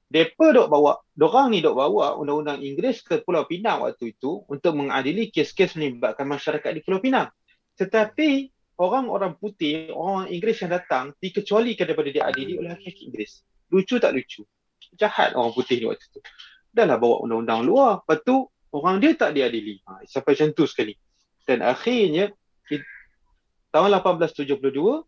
Depa 0.06 0.54
dok 0.54 0.70
bawa, 0.70 1.02
dorang 1.18 1.50
ni 1.50 1.58
dok 1.58 1.74
bawa 1.74 2.14
undang-undang 2.14 2.62
Inggeris 2.62 3.02
ke 3.02 3.26
Pulau 3.26 3.42
Pinang 3.42 3.82
waktu 3.82 4.14
itu 4.14 4.46
untuk 4.46 4.78
mengadili 4.78 5.34
kes-kes 5.34 5.74
melibatkan 5.74 6.30
masyarakat 6.30 6.70
di 6.70 6.80
Pulau 6.86 7.02
Pinang. 7.02 7.26
Tetapi 7.74 8.54
orang-orang 8.78 9.34
putih, 9.34 9.90
orang 9.90 10.30
Inggeris 10.30 10.62
yang 10.62 10.78
datang 10.78 11.10
dikecualikan 11.18 11.90
daripada 11.90 12.10
diadili 12.14 12.54
oleh 12.54 12.78
hakim 12.78 13.10
Inggeris. 13.10 13.42
Lucu 13.74 13.98
tak 13.98 14.14
lucu? 14.14 14.46
Jahat 14.94 15.34
orang 15.34 15.50
putih 15.50 15.82
ni 15.82 15.90
waktu 15.90 16.06
itu. 16.06 16.22
Dah 16.70 16.86
lah 16.86 17.02
bawa 17.02 17.26
undang-undang 17.26 17.66
luar, 17.66 18.06
lepas 18.06 18.22
tu 18.22 18.46
orang 18.70 19.02
dia 19.02 19.10
tak 19.18 19.34
diadili. 19.34 19.82
Ha, 19.90 20.06
sampai 20.06 20.38
macam 20.38 20.48
tu 20.54 20.64
sekali. 20.70 20.94
Dan 21.42 21.66
akhirnya, 21.66 22.30
tahun 23.74 23.90
1872, 23.90 25.02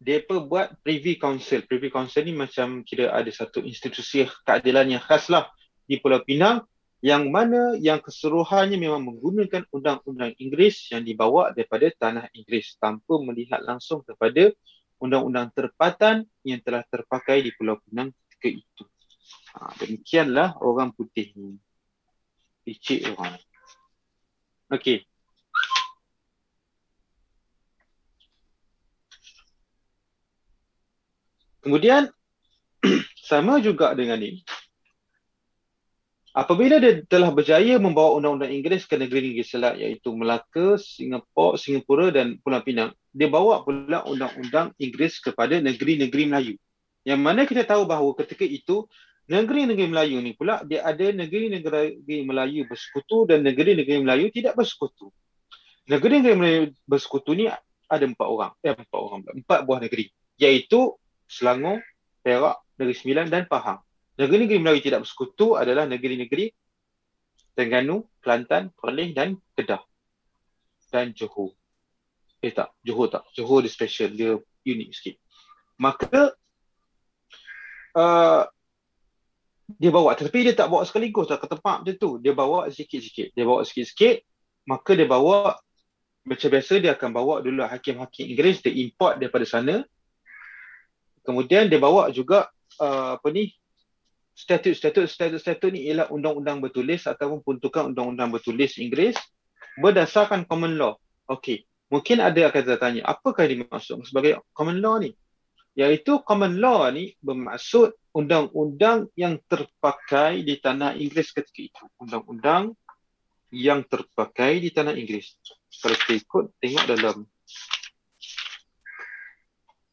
mereka 0.00 0.40
buat 0.40 0.80
Privy 0.80 1.20
Council. 1.20 1.68
Privy 1.68 1.92
Council 1.92 2.24
ni 2.24 2.32
macam 2.32 2.80
kira 2.82 3.12
ada 3.12 3.28
satu 3.28 3.60
institusi 3.60 4.24
keadilan 4.48 4.96
yang 4.96 5.02
khas 5.04 5.28
lah 5.28 5.52
di 5.84 6.00
Pulau 6.00 6.24
Pinang 6.24 6.64
yang 7.00 7.28
mana 7.32 7.76
yang 7.80 8.00
keseluruhannya 8.00 8.76
memang 8.76 9.00
menggunakan 9.04 9.64
undang-undang 9.72 10.36
Inggeris 10.36 10.92
yang 10.92 11.04
dibawa 11.04 11.52
daripada 11.52 11.88
tanah 11.96 12.28
Inggeris 12.32 12.76
tanpa 12.76 13.20
melihat 13.20 13.60
langsung 13.64 14.04
kepada 14.04 14.52
undang-undang 15.00 15.48
terpatan 15.52 16.28
yang 16.44 16.60
telah 16.60 16.84
terpakai 16.88 17.44
di 17.44 17.52
Pulau 17.56 17.80
Pinang 17.84 18.12
ketika 18.28 18.48
itu. 18.60 18.84
Ha, 19.56 19.72
demikianlah 19.80 20.60
orang 20.60 20.92
putih 20.92 21.32
ni. 21.36 21.56
Licik 22.68 23.08
orang. 23.16 23.40
Okey. 24.70 25.09
Kemudian 31.60 32.08
sama 33.30 33.60
juga 33.60 33.92
dengan 33.92 34.20
ini. 34.20 34.40
Apabila 36.30 36.78
dia 36.78 37.02
telah 37.10 37.34
berjaya 37.34 37.74
membawa 37.82 38.14
undang-undang 38.14 38.54
Inggeris 38.54 38.86
ke 38.86 38.94
negeri-negeri 38.94 39.42
selat 39.42 39.74
iaitu 39.82 40.14
Melaka, 40.14 40.78
Singapura, 40.78 41.58
Singapura 41.58 42.06
dan 42.14 42.38
Pulau 42.38 42.62
Pinang, 42.62 42.94
dia 43.10 43.26
bawa 43.26 43.66
pula 43.66 44.06
undang-undang 44.06 44.70
Inggeris 44.78 45.18
kepada 45.18 45.58
negeri-negeri 45.58 46.30
Melayu. 46.30 46.54
Yang 47.02 47.20
mana 47.20 47.42
kita 47.50 47.66
tahu 47.66 47.82
bahawa 47.82 48.14
ketika 48.14 48.46
itu 48.46 48.86
negeri-negeri 49.26 49.90
Melayu 49.90 50.22
ni 50.22 50.38
pula 50.38 50.62
dia 50.62 50.86
ada 50.86 51.02
negeri-negeri 51.10 52.22
Melayu 52.22 52.62
bersekutu 52.70 53.26
dan 53.26 53.42
negeri-negeri 53.42 53.98
Melayu 53.98 54.30
tidak 54.30 54.54
bersekutu. 54.54 55.10
Negeri-negeri 55.90 56.34
Melayu 56.38 56.62
bersekutu 56.86 57.34
ni 57.34 57.50
ada 57.90 58.04
empat 58.06 58.28
orang, 58.30 58.52
eh 58.62 58.70
empat 58.70 59.00
orang, 59.02 59.20
empat 59.42 59.66
buah 59.66 59.82
negeri 59.82 60.14
iaitu 60.38 60.94
Selangor, 61.30 61.78
Perak, 62.18 62.58
Negeri 62.74 62.96
Sembilan 62.98 63.26
dan 63.30 63.46
Pahang. 63.46 63.78
Negeri-negeri 64.18 64.58
Melayu 64.58 64.82
tidak 64.82 65.06
bersekutu 65.06 65.54
adalah 65.54 65.86
negeri-negeri 65.86 66.50
Terengganu, 67.54 68.02
Kelantan, 68.18 68.74
Perlis 68.74 69.14
dan 69.14 69.38
Kedah. 69.54 69.80
Dan 70.90 71.14
Johor. 71.14 71.54
Eh 72.42 72.50
tak, 72.50 72.74
Johor 72.82 73.06
tak. 73.06 73.30
Johor 73.30 73.62
dia 73.62 73.70
special, 73.70 74.10
dia 74.18 74.34
unik 74.66 74.90
sikit. 74.90 75.16
Maka 75.78 76.34
uh, 77.94 78.42
dia 79.78 79.90
bawa, 79.94 80.18
tetapi 80.18 80.50
dia 80.50 80.54
tak 80.58 80.66
bawa 80.66 80.82
sekaligus 80.82 81.30
tak 81.30 81.40
ke 81.40 81.46
tempat 81.46 81.86
macam 81.86 81.94
tu. 81.94 82.10
Dia 82.18 82.34
bawa 82.34 82.66
sikit-sikit. 82.68 83.30
Dia 83.38 83.46
bawa 83.46 83.62
sikit-sikit, 83.62 84.26
maka 84.66 84.98
dia 84.98 85.06
bawa 85.06 85.54
macam 86.26 86.48
biasa 86.52 86.82
dia 86.82 86.92
akan 86.92 87.10
bawa 87.16 87.40
dulu 87.40 87.64
hakim-hakim 87.64 88.28
Inggeris, 88.34 88.60
dia 88.60 88.74
import 88.76 89.16
daripada 89.16 89.46
sana, 89.48 89.86
Kemudian 91.30 91.70
dia 91.70 91.78
bawa 91.78 92.10
juga 92.10 92.50
uh, 92.82 93.14
apa 93.14 93.28
ni 93.30 93.54
statut 94.34 94.74
statut 94.74 95.06
statut 95.06 95.38
statut 95.38 95.70
ni 95.70 95.86
ialah 95.86 96.10
undang-undang 96.10 96.58
bertulis 96.58 97.06
ataupun 97.06 97.46
peruntukan 97.46 97.94
undang-undang 97.94 98.34
bertulis 98.34 98.82
Inggeris 98.82 99.14
berdasarkan 99.78 100.42
common 100.50 100.74
law. 100.74 100.98
Okey, 101.30 101.62
mungkin 101.86 102.18
ada 102.18 102.50
akan 102.50 102.62
tanya 102.82 103.06
apakah 103.06 103.46
dimaksud 103.46 104.02
sebagai 104.02 104.42
common 104.50 104.82
law 104.82 104.98
ni? 104.98 105.14
Iaitu 105.78 106.18
common 106.26 106.58
law 106.58 106.90
ni 106.90 107.14
bermaksud 107.22 107.94
undang-undang 108.10 109.06
yang 109.14 109.38
terpakai 109.46 110.42
di 110.42 110.58
tanah 110.58 110.98
Inggeris 110.98 111.30
ketika 111.30 111.62
itu. 111.62 111.84
Undang-undang 112.02 112.74
yang 113.54 113.86
terpakai 113.86 114.58
di 114.58 114.74
tanah 114.74 114.98
Inggeris. 114.98 115.38
Kalau 115.78 115.94
kita 115.94 116.12
ikut 116.18 116.44
tengok 116.58 116.84
dalam 116.90 117.16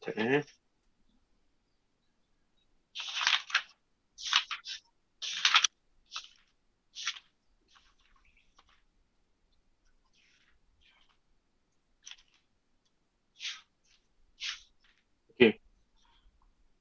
Okay. 0.08 0.40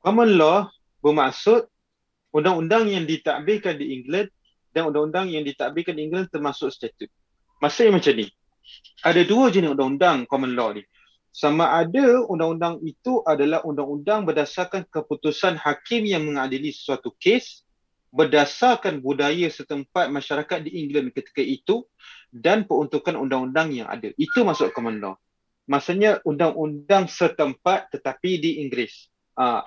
Common 0.07 0.39
law 0.39 0.71
bermaksud 1.03 1.67
undang-undang 2.31 2.87
yang 2.87 3.03
ditakbirkan 3.03 3.75
di 3.75 3.91
England 3.91 4.31
dan 4.71 4.87
undang-undang 4.87 5.27
yang 5.27 5.43
ditakbirkan 5.43 5.99
di 5.99 6.07
England 6.07 6.31
termasuk 6.31 6.71
statut. 6.71 7.11
Maksudnya 7.59 7.99
macam 7.99 8.15
ni. 8.15 8.31
Ada 9.03 9.27
dua 9.27 9.51
jenis 9.51 9.75
undang-undang 9.75 10.23
common 10.31 10.55
law 10.55 10.71
ni. 10.71 10.79
Sama 11.35 11.75
ada 11.75 12.23
undang-undang 12.23 12.79
itu 12.87 13.19
adalah 13.27 13.67
undang-undang 13.67 14.23
berdasarkan 14.23 14.87
keputusan 14.87 15.59
hakim 15.59 16.07
yang 16.07 16.23
mengadili 16.23 16.71
sesuatu 16.71 17.11
kes 17.19 17.67
berdasarkan 18.07 19.03
budaya 19.03 19.51
setempat 19.51 20.07
masyarakat 20.07 20.71
di 20.71 20.87
England 20.87 21.11
ketika 21.19 21.43
itu 21.43 21.83
dan 22.31 22.63
peruntukan 22.63 23.19
undang-undang 23.19 23.75
yang 23.75 23.91
ada. 23.91 24.07
Itu 24.15 24.47
masuk 24.47 24.71
common 24.71 25.03
law. 25.03 25.19
Maksudnya 25.67 26.23
undang-undang 26.23 27.11
setempat 27.11 27.91
tetapi 27.91 28.39
di 28.39 28.63
Inggeris. 28.63 29.11
Uh, 29.35 29.59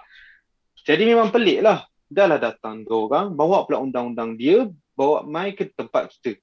jadi 0.84 1.02
memang 1.04 1.32
pelik 1.34 1.60
lah. 1.64 1.84
Dah 2.10 2.26
lah 2.26 2.42
datang 2.42 2.82
dua 2.82 3.06
orang, 3.06 3.26
bawa 3.38 3.62
pula 3.70 3.78
undang-undang 3.78 4.34
dia, 4.34 4.66
bawa 4.98 5.22
mai 5.22 5.54
ke 5.54 5.70
tempat 5.70 6.10
kita. 6.10 6.42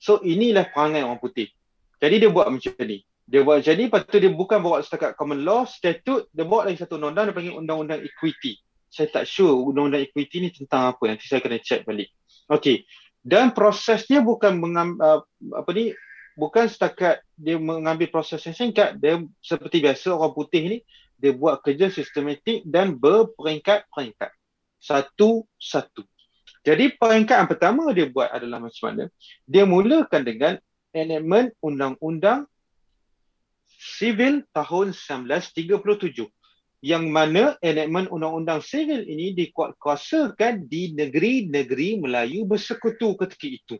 So 0.00 0.24
inilah 0.24 0.72
perangai 0.72 1.04
orang 1.04 1.20
putih. 1.20 1.52
Jadi 2.00 2.26
dia 2.26 2.30
buat 2.32 2.48
macam 2.48 2.72
ni. 2.82 3.04
Dia 3.22 3.46
buat 3.46 3.62
jadi, 3.62 3.86
lepas 3.86 4.02
tu 4.08 4.18
dia 4.18 4.32
bukan 4.32 4.58
bawa 4.58 4.82
setakat 4.82 5.14
common 5.14 5.46
law, 5.46 5.62
statute, 5.62 6.26
dia 6.34 6.42
bawa 6.42 6.66
lagi 6.66 6.82
satu 6.82 6.98
undang-undang, 6.98 7.30
dia 7.30 7.34
panggil 7.36 7.54
undang-undang 7.54 8.00
equity. 8.02 8.58
Saya 8.90 9.08
tak 9.08 9.24
sure 9.30 9.52
undang-undang 9.52 10.02
equity 10.02 10.42
ni 10.42 10.50
tentang 10.50 10.90
apa, 10.90 11.02
nanti 11.06 11.28
saya 11.30 11.38
kena 11.38 11.62
check 11.62 11.86
balik. 11.86 12.10
Okay. 12.50 12.82
Dan 13.22 13.54
prosesnya 13.54 14.18
bukan 14.18 14.58
mengam, 14.58 14.98
uh, 14.98 15.22
apa 15.54 15.70
ni, 15.70 15.94
bukan 16.34 16.66
setakat 16.66 17.22
dia 17.38 17.54
mengambil 17.60 18.10
proses 18.10 18.42
yang 18.42 18.56
singkat, 18.58 18.98
dia 18.98 19.22
seperti 19.38 19.78
biasa 19.78 20.16
orang 20.16 20.34
putih 20.34 20.62
ni, 20.66 20.78
dia 21.22 21.30
buat 21.30 21.62
kerja 21.62 21.86
sistematik 21.86 22.66
dan 22.66 22.98
berperingkat-peringkat. 22.98 24.34
Satu-satu. 24.82 26.02
Jadi 26.66 26.98
peringkat 26.98 27.36
yang 27.38 27.50
pertama 27.50 27.94
dia 27.94 28.10
buat 28.10 28.26
adalah 28.26 28.58
macam 28.58 28.82
mana? 28.90 29.04
Dia 29.46 29.62
mulakan 29.62 30.22
dengan 30.26 30.54
enactment 30.90 31.54
Undang-Undang 31.62 32.50
Sivil 33.70 34.42
tahun 34.50 34.90
1937 34.90 36.26
yang 36.82 37.06
mana 37.14 37.54
enactment 37.62 38.10
Undang-Undang 38.10 38.58
Sivil 38.66 39.06
ini 39.06 39.30
dikuatkuasakan 39.38 40.66
di 40.66 40.90
negeri-negeri 40.98 42.02
Melayu 42.02 42.42
bersekutu 42.42 43.14
ketika 43.14 43.46
itu. 43.46 43.76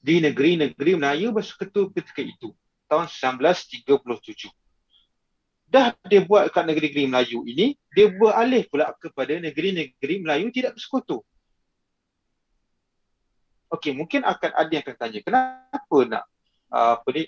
Di 0.00 0.24
negeri-negeri 0.24 0.96
Melayu 0.96 1.36
bersekutu 1.36 1.92
ketika 1.92 2.24
itu. 2.24 2.56
Tahun 2.88 3.04
1937 3.04 4.48
dah 5.70 5.94
dia 6.10 6.26
buat 6.26 6.50
kat 6.50 6.66
negeri-negeri 6.66 7.06
Melayu 7.06 7.46
ini, 7.46 7.78
dia 7.94 8.10
beralih 8.10 8.66
pula 8.66 8.90
kepada 8.98 9.38
negeri-negeri 9.38 10.14
Melayu 10.20 10.50
tidak 10.50 10.74
bersekutu. 10.74 11.22
okey 13.70 13.94
mungkin 13.94 14.26
akan 14.26 14.50
ada 14.50 14.70
yang 14.70 14.82
akan 14.82 14.96
tanya 14.98 15.18
kenapa 15.22 15.96
nak 16.10 16.24
uh, 16.74 16.98
apa 16.98 17.08
ni 17.14 17.24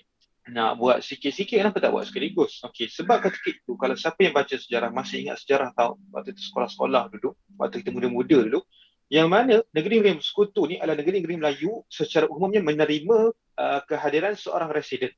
nak 0.51 0.75
buat 0.75 0.99
sikit-sikit 0.99 1.55
kenapa 1.55 1.79
tak 1.79 1.95
buat 1.95 2.03
sekaligus? 2.03 2.59
Okey 2.67 2.91
sebab 2.91 3.23
ketika 3.23 3.63
itu 3.63 3.79
kalau 3.79 3.95
siapa 3.95 4.19
yang 4.27 4.35
baca 4.35 4.51
sejarah 4.51 4.91
masih 4.91 5.23
ingat 5.23 5.39
sejarah 5.39 5.71
tahu 5.71 5.95
waktu 6.11 6.35
itu 6.35 6.51
sekolah-sekolah 6.51 7.15
dulu 7.15 7.31
waktu 7.55 7.79
kita 7.79 7.95
muda-muda 7.95 8.43
dulu 8.43 8.59
yang 9.07 9.31
mana 9.31 9.63
negeri-negeri 9.71 10.19
sekutu 10.19 10.67
ni 10.67 10.83
adalah 10.83 10.99
negeri-negeri 10.99 11.39
Melayu 11.39 11.87
secara 11.87 12.27
umumnya 12.27 12.59
menerima 12.59 13.17
uh, 13.55 13.79
kehadiran 13.87 14.35
seorang 14.35 14.67
residen 14.67 15.15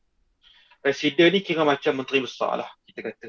residen 0.85 1.33
ni 1.33 1.41
kira 1.41 1.65
macam 1.65 1.97
menteri 1.97 2.21
besar 2.21 2.61
lah 2.61 2.69
kita 2.95 3.11
kata 3.11 3.27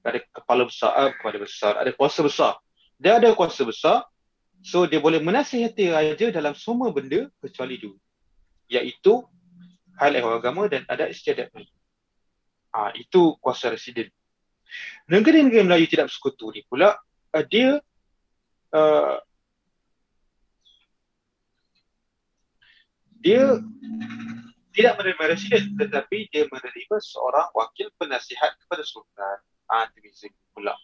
ada 0.00 0.18
kepala 0.22 0.62
besar 0.64 0.90
uh, 0.94 1.10
kepala 1.18 1.36
besar 1.42 1.72
ada 1.76 1.90
kuasa 1.92 2.22
besar 2.22 2.54
dia 2.96 3.18
ada 3.18 3.34
kuasa 3.34 3.66
besar 3.66 4.06
so 4.62 4.86
dia 4.86 5.02
boleh 5.02 5.18
menasihati 5.18 5.90
raja 5.90 6.30
dalam 6.30 6.54
semua 6.54 6.94
benda 6.94 7.26
kecuali 7.42 7.76
dua 7.76 7.98
iaitu 8.70 9.26
hal 10.00 10.16
ehwal 10.16 10.40
agama 10.40 10.64
dan 10.70 10.86
adat 10.88 11.12
istiadat 11.12 11.52
Melayu. 11.52 11.74
Ha, 12.72 12.94
itu 12.96 13.36
kuasa 13.42 13.68
residen. 13.68 14.08
Negeri-negeri 15.10 15.66
Melayu 15.66 15.90
tidak 15.90 16.08
bersekutu 16.08 16.54
ni 16.54 16.62
pula, 16.64 16.96
uh, 17.34 17.44
dia 17.50 17.82
uh, 18.72 19.18
dia 23.20 23.60
tidak 24.70 24.98
menerima 24.98 25.24
residen 25.34 25.74
tetapi 25.74 26.30
dia 26.30 26.46
menerima 26.46 26.96
seorang 27.02 27.50
wakil 27.54 27.90
penasihat 27.98 28.54
kepada 28.64 28.82
sultan. 28.86 29.38
Ah, 29.70 29.86
ha, 29.86 29.92
itu 29.94 30.30
pula. 30.50 30.74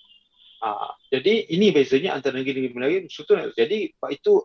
Ha, 0.62 0.94
jadi 1.12 1.52
ini 1.52 1.74
bezanya 1.74 2.16
antara 2.16 2.38
negeri-negeri 2.38 2.74
Melayu 2.74 2.98
sultan. 3.12 3.52
Jadi 3.52 3.92
pak 3.98 4.10
itu 4.14 4.40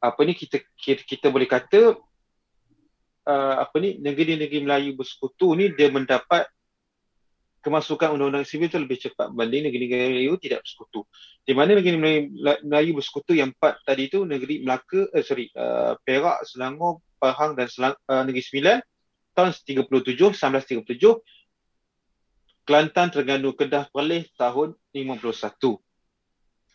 apa 0.00 0.20
ni 0.24 0.32
kita, 0.32 0.58
kita 0.80 1.02
kita 1.04 1.26
boleh 1.28 1.44
kata 1.44 1.96
uh, 3.28 3.54
apa 3.60 3.76
ni 3.78 4.00
negeri-negeri 4.00 4.64
Melayu 4.64 4.96
bersekutu 4.96 5.52
ni 5.54 5.70
dia 5.76 5.92
mendapat 5.92 6.48
kemasukan 7.60 8.16
undang-undang 8.16 8.48
sivil 8.48 8.72
itu 8.72 8.80
lebih 8.80 8.98
cepat 9.00 9.28
berbanding 9.32 9.68
negeri-negeri 9.68 10.08
Melayu 10.16 10.34
tidak 10.40 10.64
bersekutu. 10.64 11.04
Di 11.44 11.52
mana 11.52 11.76
negeri 11.76 11.96
Melayu, 12.00 12.96
bersekutu 12.96 13.36
yang 13.36 13.52
empat 13.52 13.84
tadi 13.84 14.08
itu 14.08 14.24
negeri 14.24 14.64
Melaka, 14.64 15.08
eh, 15.12 15.20
sorry, 15.20 15.52
uh, 15.52 15.96
Perak, 16.00 16.44
Selangor, 16.48 17.04
Pahang 17.20 17.52
dan 17.56 17.68
Selang, 17.68 17.96
uh, 18.08 18.24
Negeri 18.24 18.44
Sembilan 18.44 18.78
tahun 19.36 19.50
37, 19.52 20.36
1937. 20.36 21.20
Kelantan, 22.64 23.08
Terengganu, 23.12 23.52
Kedah, 23.56 23.88
Perlis 23.92 24.30
tahun 24.36 24.76
51. 24.96 25.80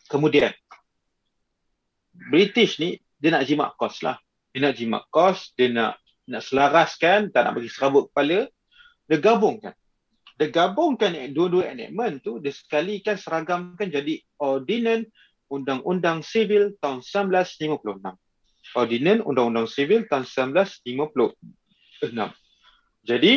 Kemudian 0.06 0.54
British 2.14 2.78
ni 2.78 3.02
dia 3.18 3.34
nak 3.34 3.44
jimat 3.50 3.74
kos 3.74 4.06
lah. 4.06 4.22
Dia 4.54 4.70
nak 4.70 4.76
jimat 4.78 5.04
kos, 5.10 5.52
dia 5.58 5.72
nak 5.74 5.98
nak 6.26 6.42
selaraskan, 6.42 7.30
tak 7.30 7.42
nak 7.46 7.54
bagi 7.54 7.70
serabut 7.70 8.10
kepala, 8.10 8.50
dia 9.06 9.18
gabungkan. 9.22 9.74
Dia 10.36 10.52
gabungkan 10.52 11.16
dua-dua 11.32 11.72
enactment 11.72 12.20
tu, 12.20 12.44
dia 12.44 12.52
sekalikan 12.52 13.16
seragamkan 13.16 13.88
jadi 13.88 14.20
Ordinan 14.36 15.08
Undang-Undang 15.48 16.28
Sivil 16.28 16.76
tahun 16.84 17.00
1956. 17.00 17.80
Ordinan 18.76 19.24
Undang-Undang 19.24 19.72
Sivil 19.72 20.04
tahun 20.12 20.28
1956. 20.28 22.12
Jadi, 23.06 23.34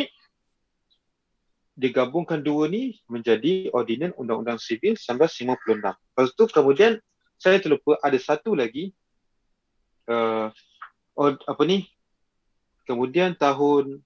digabungkan 1.79 2.43
dua 2.43 2.67
ni 2.67 2.99
menjadi 3.07 3.71
Ordinan 3.71 4.11
Undang-Undang 4.19 4.59
Sivil 4.59 4.99
1956. 4.99 5.79
Lepas 5.79 6.35
tu 6.35 6.43
kemudian 6.51 6.99
saya 7.39 7.63
terlupa 7.63 7.95
ada 8.03 8.19
satu 8.19 8.51
lagi 8.51 8.91
uh, 10.11 10.51
apa 11.47 11.63
ni 11.63 11.87
Kemudian 12.89 13.37
tahun 13.37 14.01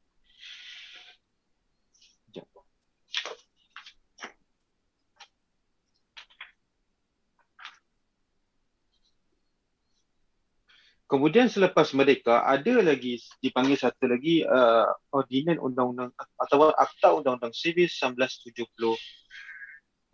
Kemudian 11.14 11.46
selepas 11.46 11.94
merdeka 11.94 12.42
ada 12.42 12.82
lagi 12.82 13.22
dipanggil 13.38 13.78
satu 13.78 14.10
lagi 14.10 14.42
uh, 14.42 14.90
ordinan 15.14 15.62
undang-undang 15.62 16.10
atau 16.18 16.74
akta 16.74 17.14
undang-undang 17.14 17.54
sivil 17.54 17.86
1970 17.86 18.66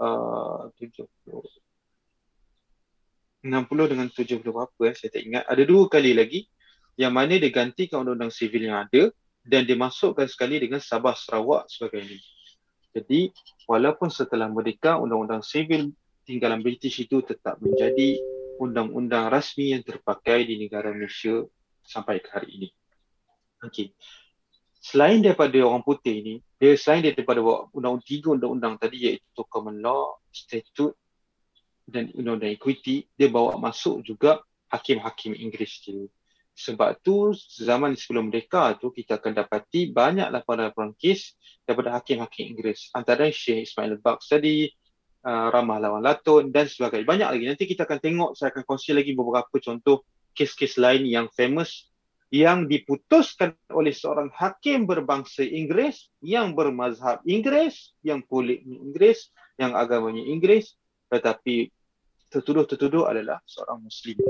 uh, 0.04 0.68
70 0.76 1.08
60 3.48 3.48
dengan 3.88 4.12
70 4.12 4.44
apa 4.44 4.82
eh 4.92 4.96
saya 5.00 5.08
tak 5.16 5.24
ingat 5.24 5.48
ada 5.48 5.64
dua 5.64 5.88
kali 5.88 6.12
lagi 6.12 6.44
yang 7.00 7.16
mana 7.16 7.40
dia 7.40 7.48
gantikan 7.48 8.04
undang-undang 8.04 8.36
sivil 8.36 8.68
yang 8.68 8.84
ada 8.84 9.08
dan 9.48 9.64
dimasukkan 9.64 10.28
sekali 10.28 10.60
dengan 10.60 10.84
Sabah 10.84 11.16
Sarawak 11.16 11.72
sebagainya. 11.72 12.20
Jadi 12.92 13.32
walaupun 13.72 14.12
setelah 14.12 14.52
merdeka 14.52 15.00
undang-undang 15.00 15.48
sivil 15.48 15.96
tinggalan 16.28 16.60
British 16.60 17.00
itu 17.00 17.24
tetap 17.24 17.56
menjadi 17.64 18.20
undang-undang 18.60 19.32
rasmi 19.32 19.72
yang 19.72 19.82
terpakai 19.88 20.44
di 20.44 20.60
negara 20.60 20.92
Malaysia 20.92 21.48
sampai 21.80 22.20
ke 22.20 22.30
hari 22.36 22.50
ini. 22.60 22.70
Okey. 23.64 23.96
Selain 24.80 25.20
daripada 25.20 25.56
orang 25.64 25.84
putih 25.84 26.24
ini, 26.24 26.36
dia 26.60 26.76
selain 26.76 27.04
daripada 27.04 27.40
undang-undang 27.72 28.04
tiga 28.04 28.36
undang-undang 28.36 28.76
tadi 28.80 29.12
iaitu 29.12 29.44
common 29.48 29.80
law, 29.80 30.20
statute 30.32 30.96
dan 31.88 32.12
undang-undang 32.16 32.56
equity, 32.56 33.08
dia 33.16 33.28
bawa 33.28 33.60
masuk 33.60 34.04
juga 34.04 34.40
hakim-hakim 34.72 35.36
Inggeris 35.36 35.84
dulu. 35.84 36.08
Sebab 36.60 37.00
tu 37.00 37.32
zaman 37.40 37.96
sebelum 37.96 38.28
mereka 38.28 38.76
tu 38.76 38.92
kita 38.92 39.16
akan 39.16 39.32
dapati 39.32 39.96
banyak 39.96 40.28
laporan-laporan 40.28 40.92
kes 41.00 41.36
daripada 41.64 41.96
hakim-hakim 41.96 42.56
Inggeris. 42.56 42.92
Antara 42.92 43.32
Syekh 43.32 43.68
Ismail 43.68 44.00
Bucks 44.00 44.28
tadi, 44.28 44.68
uh, 45.26 45.48
Ramah 45.52 45.80
Lawan 45.82 46.04
Latun 46.04 46.52
dan 46.54 46.68
sebagainya. 46.70 47.08
Banyak 47.08 47.30
lagi. 47.36 47.46
Nanti 47.48 47.64
kita 47.68 47.84
akan 47.88 48.00
tengok, 48.00 48.30
saya 48.38 48.54
akan 48.54 48.64
kongsi 48.68 48.92
lagi 48.96 49.12
beberapa 49.16 49.56
contoh 49.60 50.06
kes-kes 50.36 50.80
lain 50.80 51.04
yang 51.08 51.28
famous 51.34 51.90
yang 52.30 52.70
diputuskan 52.70 53.58
oleh 53.74 53.90
seorang 53.90 54.30
hakim 54.30 54.86
berbangsa 54.86 55.42
Inggeris 55.42 56.14
yang 56.22 56.54
bermazhab 56.54 57.26
Inggeris, 57.26 57.98
yang 58.06 58.22
kulit 58.22 58.62
Inggeris, 58.62 59.34
yang 59.58 59.74
agamanya 59.74 60.22
Inggeris 60.22 60.78
tetapi 61.10 61.74
tertuduh-tertuduh 62.30 63.10
adalah 63.10 63.42
seorang 63.50 63.82
Muslim. 63.82 64.22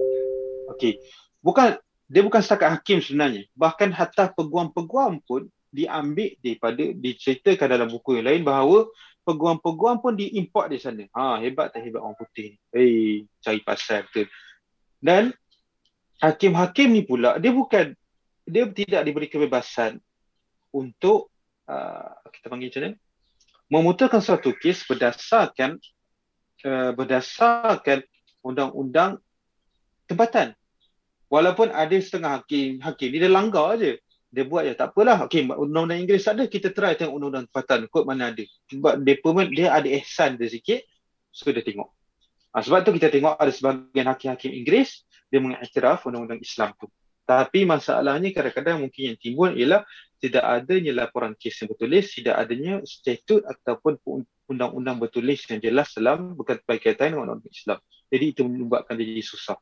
Okey. 0.72 0.96
Bukan 1.44 1.76
dia 2.10 2.24
bukan 2.24 2.42
setakat 2.42 2.80
hakim 2.80 3.04
sebenarnya. 3.04 3.44
Bahkan 3.54 3.92
hatta 3.92 4.32
peguam-peguam 4.32 5.20
pun 5.28 5.52
diambil 5.70 6.34
daripada, 6.42 6.84
diceritakan 6.96 7.68
dalam 7.70 7.88
buku 7.92 8.18
yang 8.18 8.26
lain 8.26 8.42
bahawa 8.42 8.90
peguam-peguam 9.30 10.02
pun 10.02 10.18
diimport 10.18 10.74
di 10.74 10.82
sana. 10.82 11.06
Ha, 11.14 11.38
hebat 11.46 11.70
tak 11.70 11.86
hebat 11.86 12.02
orang 12.02 12.18
putih 12.18 12.54
ni. 12.54 12.58
Hei, 12.74 12.94
cari 13.46 13.62
pasal 13.62 14.10
betul. 14.10 14.26
Dan 14.98 15.30
hakim-hakim 16.18 16.90
ni 16.90 17.06
pula, 17.06 17.38
dia 17.38 17.54
bukan, 17.54 17.94
dia 18.50 18.66
tidak 18.74 19.06
diberi 19.06 19.30
kebebasan 19.30 20.02
untuk, 20.74 21.30
uh, 21.70 22.18
kita 22.34 22.50
panggil 22.50 22.74
macam 22.74 22.82
mana, 22.82 22.98
memutarkan 23.70 24.22
satu 24.26 24.58
kes 24.58 24.84
berdasarkan 24.90 25.78
uh, 26.66 26.92
berdasarkan 26.98 28.02
undang-undang 28.42 29.22
tempatan 30.10 30.58
walaupun 31.30 31.70
ada 31.70 31.94
setengah 32.02 32.42
hakim 32.42 32.82
hakim 32.82 33.14
dia 33.14 33.30
langgar 33.30 33.78
aje 33.78 34.02
dia 34.30 34.46
buat 34.46 34.64
je. 34.66 34.74
Tak 34.78 34.94
apalah. 34.94 35.26
Okey 35.26 35.50
undang-undang 35.50 36.06
Inggeris 36.06 36.30
ada. 36.30 36.46
Kita 36.46 36.70
try 36.70 36.94
tengok 36.94 37.18
undang-undang 37.18 37.50
tempatan 37.50 37.90
kod 37.90 38.06
mana 38.06 38.30
ada. 38.30 38.46
Sebab 38.70 39.02
pun 39.22 39.50
dia 39.50 39.74
ada 39.74 39.90
ihsan 40.00 40.38
dia 40.38 40.50
sikit. 40.50 40.86
So 41.34 41.50
dia 41.50 41.66
tengok. 41.66 41.90
Ha, 42.54 42.66
sebab 42.66 42.82
tu 42.82 42.94
kita 42.98 43.14
tengok 43.14 43.38
ada 43.38 43.52
sebahagian 43.54 44.10
hakim-hakim 44.10 44.52
Inggeris 44.54 45.06
dia 45.30 45.38
mengiktiraf 45.38 46.06
undang-undang 46.06 46.42
Islam 46.42 46.74
tu. 46.78 46.90
Tapi 47.30 47.62
masalahnya 47.62 48.34
kadang-kadang 48.34 48.82
mungkin 48.82 49.14
yang 49.14 49.18
timbul 49.22 49.54
ialah 49.54 49.86
tidak 50.18 50.42
adanya 50.42 51.06
laporan 51.06 51.38
kes 51.38 51.62
yang 51.62 51.70
bertulis, 51.70 52.10
tidak 52.10 52.42
adanya 52.42 52.82
statut 52.90 53.46
ataupun 53.46 54.02
undang-undang 54.50 54.98
bertulis 54.98 55.46
yang 55.46 55.62
jelas 55.62 55.94
dalam 55.94 56.34
berkaitan 56.34 57.14
dengan 57.14 57.30
undang-undang 57.30 57.54
Islam. 57.54 57.78
Jadi 58.10 58.26
itu 58.34 58.42
dia 58.50 58.94
jadi 58.98 59.22
susah. 59.22 59.58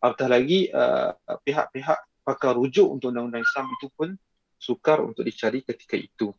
Apatah 0.00 0.28
lagi 0.32 0.72
uh, 0.72 1.12
pihak-pihak 1.44 2.00
pakar 2.26 2.58
rujuk 2.58 2.90
untuk 2.90 3.14
undang-undang 3.14 3.46
Islam 3.46 3.70
itu 3.78 3.86
pun 3.94 4.18
sukar 4.58 4.98
untuk 4.98 5.22
dicari 5.22 5.62
ketika 5.62 5.94
itu. 5.94 6.34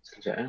Sekejap 0.00 0.34
ya. 0.40 0.48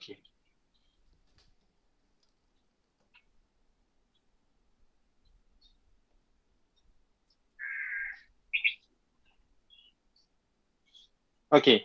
Okey. 0.00 0.16
Okey. 11.52 11.78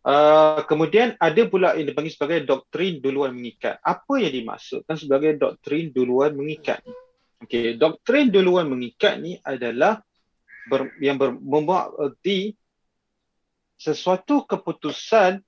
Uh, 0.00 0.64
kemudian 0.64 1.12
ada 1.20 1.44
pula 1.44 1.76
yang 1.76 1.92
dipanggil 1.92 2.16
sebagai 2.16 2.48
doktrin 2.48 3.04
duluan 3.04 3.36
mengikat. 3.36 3.76
Apa 3.84 4.16
yang 4.16 4.32
dimaksudkan 4.32 4.96
sebagai 4.96 5.36
doktrin 5.36 5.92
duluan 5.92 6.32
mengikat? 6.32 6.80
Okey, 7.44 7.76
doktrin 7.76 8.32
duluan 8.32 8.72
mengikat 8.72 9.20
ni 9.20 9.36
adalah 9.44 10.00
ber, 10.64 10.96
yang 11.04 11.20
ber, 11.20 11.36
membuat 11.36 11.92
erti 12.00 12.56
sesuatu 13.76 14.48
keputusan 14.48 15.44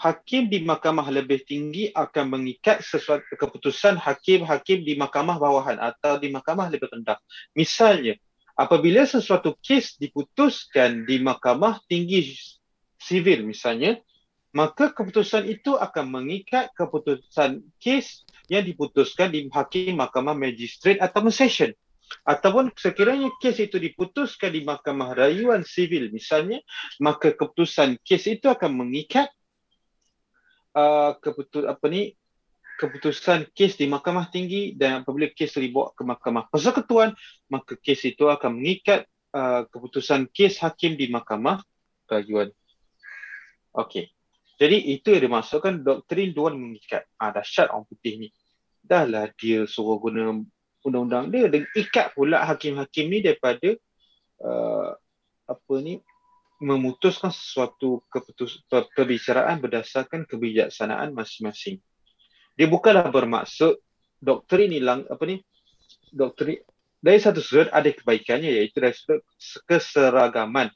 hakim 0.00 0.48
di 0.48 0.64
mahkamah 0.64 1.12
lebih 1.12 1.44
tinggi 1.44 1.92
akan 1.92 2.40
mengikat 2.40 2.80
sesuatu 2.80 3.28
keputusan 3.36 4.00
hakim-hakim 4.00 4.80
di 4.80 4.96
mahkamah 4.96 5.36
bawahan 5.36 5.76
atau 5.76 6.16
di 6.16 6.32
mahkamah 6.32 6.72
lebih 6.72 6.88
rendah. 6.88 7.20
Misalnya, 7.52 8.16
apabila 8.56 9.04
sesuatu 9.04 9.60
kes 9.60 10.00
diputuskan 10.00 11.04
di 11.04 11.20
mahkamah 11.20 11.84
tinggi 11.84 12.32
sivil 12.96 13.44
misalnya, 13.44 14.00
maka 14.56 14.88
keputusan 14.88 15.44
itu 15.52 15.76
akan 15.76 16.08
mengikat 16.08 16.72
keputusan 16.72 17.60
kes 17.76 18.24
yang 18.48 18.64
diputuskan 18.64 19.28
di 19.28 19.52
hakim 19.52 20.00
mahkamah 20.00 20.32
magistrat 20.32 20.96
atau 20.96 21.28
session. 21.28 21.76
Ataupun 22.26 22.74
sekiranya 22.74 23.30
kes 23.38 23.62
itu 23.62 23.76
diputuskan 23.78 24.50
di 24.50 24.64
mahkamah 24.66 25.14
rayuan 25.14 25.62
sivil 25.62 26.08
misalnya, 26.10 26.58
maka 26.98 27.36
keputusan 27.36 28.00
kes 28.02 28.26
itu 28.26 28.50
akan 28.50 28.80
mengikat 28.82 29.30
uh, 30.74 31.16
keputus 31.18 31.64
apa 31.66 31.86
ni 31.90 32.14
keputusan 32.80 33.52
kes 33.52 33.76
di 33.76 33.84
mahkamah 33.84 34.32
tinggi 34.32 34.72
dan 34.72 35.04
apabila 35.04 35.28
kes 35.28 35.60
dibawa 35.60 35.92
ke 35.92 36.00
mahkamah 36.00 36.48
persekutuan, 36.48 37.12
maka 37.52 37.76
kes 37.76 38.08
itu 38.08 38.24
akan 38.24 38.56
mengikat 38.56 39.04
uh, 39.36 39.68
keputusan 39.68 40.32
kes 40.32 40.64
hakim 40.64 40.96
di 40.96 41.12
mahkamah 41.12 41.60
rayuan 42.08 42.48
Okey. 43.70 44.10
Jadi 44.58 44.92
itu 44.92 45.14
yang 45.14 45.30
dimasukkan 45.30 45.86
doktrin 45.86 46.34
Dewan 46.34 46.58
mengikat. 46.58 47.06
Ah 47.16 47.30
dahsyat 47.30 47.70
orang 47.70 47.86
putih 47.86 48.18
ni. 48.18 48.28
Dahlah 48.82 49.30
dia 49.38 49.64
suruh 49.64 49.96
guna 50.02 50.42
undang-undang 50.82 51.30
dia 51.30 51.46
dan 51.46 51.64
ikat 51.76 52.16
pula 52.16 52.42
hakim-hakim 52.44 53.06
ni 53.08 53.18
daripada 53.22 53.76
uh, 54.42 54.96
apa 55.46 55.74
ni 55.80 56.02
memutuskan 56.60 57.32
sesuatu 57.32 58.04
keputus 58.12 58.60
perbicaraan 58.68 59.58
berdasarkan 59.64 60.28
kebijaksanaan 60.28 61.16
masing-masing. 61.16 61.80
Dia 62.54 62.68
bukanlah 62.68 63.08
bermaksud 63.08 63.80
doktrin 64.20 64.68
ni 64.68 64.84
lang, 64.84 65.08
apa 65.08 65.24
ni 65.24 65.40
doktrin 66.12 66.60
dari 67.00 67.16
satu 67.16 67.40
sudut 67.40 67.72
ada 67.72 67.88
kebaikannya 67.88 68.60
iaitu 68.60 68.76
dari 68.76 68.92
sudut 68.92 69.24
keseragaman 69.64 70.68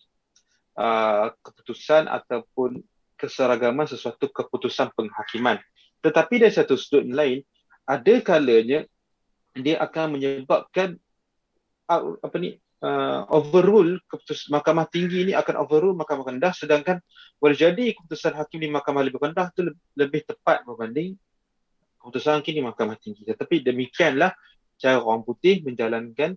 uh, 0.80 1.28
keputusan 1.44 2.08
ataupun 2.08 2.80
keseragaman 3.20 3.84
sesuatu 3.84 4.32
keputusan 4.32 4.88
penghakiman. 4.96 5.60
Tetapi 6.00 6.34
dari 6.40 6.52
satu 6.56 6.80
sudut 6.80 7.04
lain, 7.04 7.44
ada 7.84 8.14
kalanya 8.24 8.88
dia 9.52 9.76
akan 9.84 10.16
menyebabkan 10.16 10.96
uh, 11.92 12.16
apa 12.24 12.36
ni 12.40 12.56
uh, 12.84 13.24
overrule 13.32 13.96
keputusan 14.04 14.52
mahkamah 14.52 14.84
tinggi 14.92 15.24
ini 15.24 15.32
akan 15.32 15.64
overrule 15.64 15.96
mahkamah 15.96 16.28
rendah 16.28 16.52
sedangkan 16.52 17.00
boleh 17.40 17.56
jadi 17.56 17.96
keputusan 17.96 18.36
hakim 18.36 18.60
di 18.60 18.68
mahkamah 18.68 19.00
lebih 19.00 19.20
rendah 19.24 19.48
itu 19.48 19.72
lebih 19.96 20.28
tepat 20.28 20.68
berbanding 20.68 21.16
keputusan 22.04 22.44
hakim 22.44 22.60
di 22.60 22.62
mahkamah 22.62 23.00
tinggi. 23.00 23.24
Tetapi 23.24 23.64
demikianlah 23.64 24.36
cara 24.76 25.00
orang 25.00 25.24
putih 25.24 25.64
menjalankan 25.64 26.36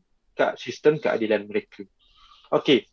sistem 0.56 1.02
keadilan 1.02 1.44
mereka. 1.44 1.84
Okey, 2.54 2.88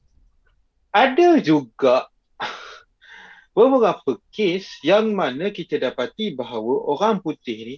ada 0.91 1.39
juga 1.39 2.11
beberapa 3.55 4.19
kes 4.35 4.83
yang 4.83 5.15
mana 5.15 5.55
kita 5.55 5.79
dapati 5.79 6.35
bahawa 6.35 6.91
orang 6.91 7.23
putih 7.23 7.59
ni 7.63 7.77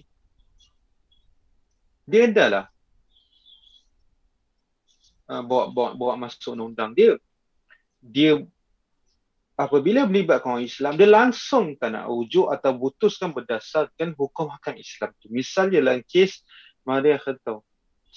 dia 2.07 2.31
adalah 2.31 2.71
uh, 5.29 5.43
bawa, 5.43 5.71
bawa, 5.71 5.89
bawa 5.95 6.13
masuk 6.27 6.55
undang-undang 6.55 6.91
dia. 6.95 7.11
Dia 8.01 8.39
apabila 9.57 10.05
melibatkan 10.05 10.57
orang 10.59 10.69
Islam 10.69 10.93
dia 10.95 11.09
langsung 11.09 11.73
tak 11.81 11.97
nak 11.97 12.05
rujuk 12.07 12.47
atau 12.53 12.77
putuskan 12.77 13.33
berdasarkan 13.33 14.13
hukum 14.13 14.47
hakam 14.53 14.77
Islam 14.77 15.11
tu. 15.17 15.27
Misalnya 15.33 15.81
dalam 15.81 16.05
kes 16.05 16.45
Maria 16.85 17.17
Khattau 17.17 17.65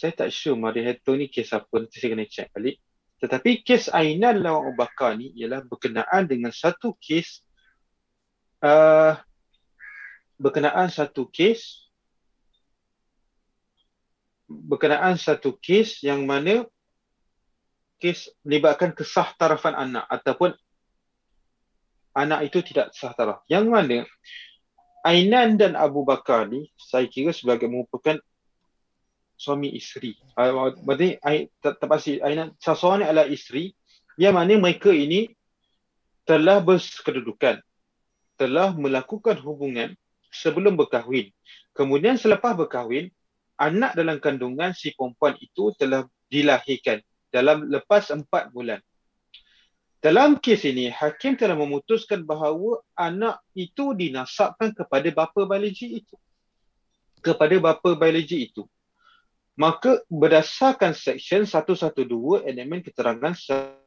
saya 0.01 0.13
tak 0.15 0.31
sure 0.33 0.57
Maria 0.57 0.93
Khattau 0.93 1.19
ni 1.19 1.29
kes 1.29 1.51
apa 1.53 1.69
nanti 1.77 2.01
saya 2.01 2.17
kena 2.17 2.25
check 2.25 2.49
balik. 2.55 2.81
Tetapi 3.21 3.61
kes 3.61 3.93
Ainan 3.93 4.41
lawan 4.41 4.73
Abu 4.73 4.81
Bakar 4.81 5.13
ni 5.17 5.29
ialah 5.37 5.61
berkenaan 5.65 6.25
dengan 6.25 6.49
satu 6.49 6.97
kes 6.97 7.45
uh, 8.65 9.13
berkenaan 10.41 10.89
satu 10.89 11.29
kes 11.29 11.89
berkenaan 14.49 15.21
satu 15.21 15.53
kes 15.61 16.01
yang 16.01 16.25
mana 16.25 16.65
kes 18.01 18.33
melibatkan 18.43 18.97
kesah 18.97 19.29
tarafan 19.37 19.77
anak 19.77 20.09
ataupun 20.09 20.57
anak 22.17 22.49
itu 22.49 22.65
tidak 22.65 22.97
sah 22.97 23.13
taraf. 23.15 23.45
Yang 23.47 23.65
mana 23.69 23.99
Ainan 25.05 25.57
dan 25.61 25.77
Abu 25.77 26.03
Bakar 26.05 26.49
ni 26.49 26.73
saya 26.77 27.07
kira 27.09 27.33
sebagai 27.37 27.69
merupakan 27.69 28.17
suami 29.37 29.73
isteri. 29.77 30.17
Berarti 30.85 31.21
tak 31.61 31.87
pasti 31.89 32.21
Ainan 32.21 32.57
seseorang 32.61 33.05
adalah 33.05 33.29
isteri 33.29 33.73
yang 34.21 34.37
mana 34.37 34.57
mereka 34.61 34.93
ini 34.93 35.33
telah 36.29 36.61
berkedudukan, 36.61 37.61
telah 38.37 38.77
melakukan 38.77 39.41
hubungan 39.41 39.97
sebelum 40.29 40.77
berkahwin. 40.77 41.33
Kemudian 41.73 42.21
selepas 42.21 42.53
berkahwin, 42.53 43.09
anak 43.57 43.97
dalam 43.97 44.21
kandungan 44.21 44.77
si 44.77 44.93
perempuan 44.93 45.37
itu 45.41 45.73
telah 45.81 46.05
dilahirkan 46.29 47.01
dalam 47.31 47.71
lepas 47.71 48.11
empat 48.11 48.51
bulan. 48.51 48.83
Dalam 50.01 50.41
kes 50.41 50.65
ini, 50.65 50.89
hakim 50.89 51.37
telah 51.37 51.53
memutuskan 51.53 52.25
bahawa 52.25 52.81
anak 52.97 53.37
itu 53.53 53.93
dinasabkan 53.93 54.73
kepada 54.73 55.09
bapa 55.13 55.45
biologi 55.45 56.01
itu. 56.01 56.17
Kepada 57.21 57.53
bapa 57.61 57.93
biologi 57.95 58.49
itu. 58.49 58.65
Maka 59.61 60.01
berdasarkan 60.09 60.97
Seksyen 60.97 61.45
112 61.45 62.01
Elemen 62.49 62.81
Keterangan 62.81 63.37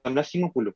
1950. 0.06 0.70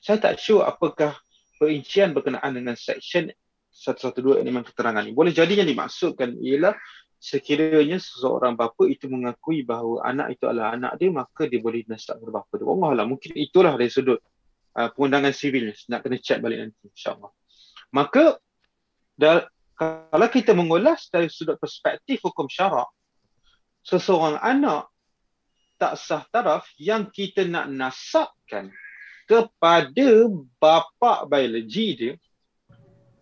Saya 0.00 0.16
tak 0.16 0.40
sure 0.40 0.64
apakah 0.64 1.20
perincian 1.60 2.16
berkenaan 2.16 2.56
dengan 2.56 2.72
Seksyen 2.72 3.36
112 3.68 4.40
Elemen 4.40 4.64
Keterangan 4.64 5.04
ini. 5.04 5.12
Boleh 5.12 5.36
jadi 5.36 5.60
yang 5.60 5.68
dimaksudkan 5.68 6.40
ialah 6.40 6.72
sekiranya 7.22 8.02
seseorang 8.02 8.58
bapa 8.58 8.82
itu 8.90 9.06
mengakui 9.06 9.62
bahawa 9.62 10.02
anak 10.02 10.34
itu 10.34 10.50
adalah 10.50 10.74
anak 10.74 10.98
dia, 10.98 11.14
maka 11.14 11.46
dia 11.46 11.62
boleh 11.62 11.86
nasab 11.86 12.18
kepada 12.18 12.42
bapa 12.42 12.52
dia. 12.58 12.66
Allah 12.66 12.90
lah, 12.98 13.06
mungkin 13.06 13.30
itulah 13.38 13.78
dari 13.78 13.94
sudut 13.94 14.18
uh, 14.74 14.90
pengundangan 14.90 15.30
sivil. 15.30 15.70
Nak 15.70 16.02
kena 16.02 16.18
cek 16.18 16.42
balik 16.42 16.58
nanti, 16.66 16.90
insyaAllah. 16.90 17.30
Maka, 17.94 18.42
kalau 19.78 20.28
kita 20.34 20.50
mengulas 20.50 21.06
dari 21.14 21.30
sudut 21.30 21.62
perspektif 21.62 22.18
hukum 22.26 22.50
syarak, 22.50 22.90
seseorang 23.86 24.42
anak 24.42 24.90
tak 25.78 25.94
sah 25.98 26.26
taraf 26.30 26.66
yang 26.78 27.06
kita 27.10 27.46
nak 27.46 27.70
nasabkan 27.70 28.70
kepada 29.26 30.30
bapa 30.58 31.26
biologi 31.26 31.88
dia 31.94 32.12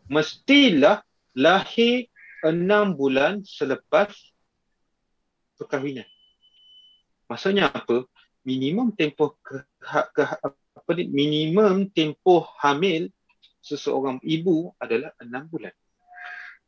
mestilah 0.09 1.01
lahir 1.33 2.10
enam 2.45 2.97
bulan 2.97 3.45
selepas 3.45 4.13
perkahwinan. 5.61 6.07
Maksudnya 7.29 7.71
apa? 7.71 8.07
Minimum 8.43 8.97
tempoh 8.97 9.37
ke, 9.45 9.61
ke, 10.17 10.23
apa 10.25 10.91
ni? 10.97 11.05
minimum 11.13 11.93
tempoh 11.93 12.49
hamil 12.59 13.13
seseorang 13.61 14.17
ibu 14.25 14.73
adalah 14.81 15.13
enam 15.21 15.45
bulan 15.45 15.77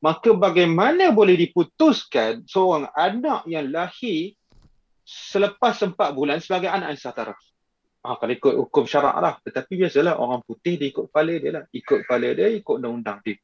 maka 0.03 0.35
bagaimana 0.35 1.15
boleh 1.15 1.39
diputuskan 1.39 2.43
seorang 2.43 2.91
anak 2.91 3.47
yang 3.47 3.71
lahir 3.71 4.35
selepas 5.07 5.79
empat 5.87 6.11
bulan 6.11 6.43
sebagai 6.43 6.67
anak 6.67 6.99
yang 6.99 7.15
taraf? 7.15 7.39
Ah, 8.03 8.19
kalau 8.19 8.35
ikut 8.35 8.55
hukum 8.67 8.83
syarak 8.83 9.15
lah. 9.23 9.39
Tetapi 9.47 9.79
biasalah 9.79 10.19
orang 10.19 10.43
putih 10.43 10.75
dia 10.75 10.91
ikut 10.91 11.07
kepala 11.07 11.39
dia 11.39 11.51
lah. 11.55 11.65
Ikut 11.71 12.03
kepala 12.03 12.35
dia, 12.35 12.51
ikut 12.51 12.83
undang-undang 12.83 13.23
dia. 13.23 13.39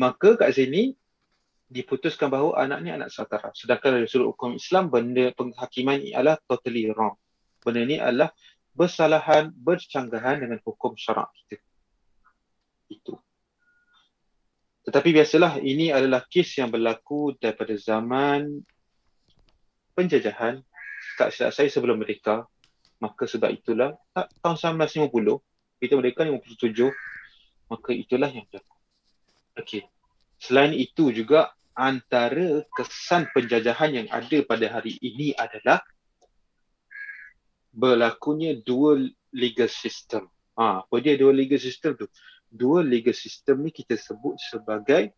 Maka 0.00 0.40
kat 0.40 0.56
sini, 0.56 0.96
diputuskan 1.66 2.30
bahawa 2.30 2.62
anak 2.62 2.78
ni 2.82 2.90
anak 2.94 3.10
sah 3.10 3.26
taraf. 3.26 3.54
Sedangkan 3.58 3.98
dari 3.98 4.06
sudut 4.06 4.34
hukum 4.34 4.54
Islam, 4.54 4.86
benda 4.86 5.34
penghakiman 5.34 5.98
ini 5.98 6.14
adalah 6.14 6.38
totally 6.46 6.86
wrong. 6.94 7.18
Benda 7.62 7.82
ni 7.82 7.98
adalah 7.98 8.30
bersalahan, 8.70 9.50
bercanggahan 9.50 10.46
dengan 10.46 10.62
hukum 10.62 10.94
syarak 10.94 11.32
kita. 11.34 11.58
Itu. 12.86 13.18
Tetapi 14.86 15.08
biasalah 15.10 15.58
ini 15.58 15.90
adalah 15.90 16.22
kes 16.30 16.62
yang 16.62 16.70
berlaku 16.70 17.34
daripada 17.42 17.74
zaman 17.74 18.62
penjajahan 19.98 20.62
tak 21.18 21.34
silap 21.34 21.50
saya 21.50 21.66
sebelum 21.66 21.98
mereka 21.98 22.46
maka 23.02 23.26
sebab 23.26 23.50
itulah 23.50 23.98
tahun 24.14 24.78
1950 24.86 25.10
kita 25.82 25.94
mereka 25.98 26.22
57 26.22 26.86
maka 27.66 27.90
itulah 27.90 28.30
yang 28.30 28.46
berlaku. 28.46 28.76
Okey. 29.58 29.82
Selain 30.36 30.72
itu 30.76 31.12
juga 31.12 31.52
antara 31.76 32.64
kesan 32.72 33.28
penjajahan 33.36 33.90
yang 33.92 34.08
ada 34.08 34.38
pada 34.48 34.66
hari 34.68 34.96
ini 35.04 35.36
adalah 35.36 35.84
berlakunya 37.76 38.56
dual 38.64 39.12
legal 39.36 39.68
system. 39.68 40.32
Ha, 40.56 40.88
apa 40.88 40.96
dia 41.04 41.20
dual 41.20 41.36
legal 41.36 41.60
system 41.60 42.00
tu? 42.00 42.08
Dual 42.48 42.88
legal 42.88 43.12
system 43.12 43.60
ni 43.60 43.70
kita 43.72 44.00
sebut 44.00 44.40
sebagai 44.40 45.12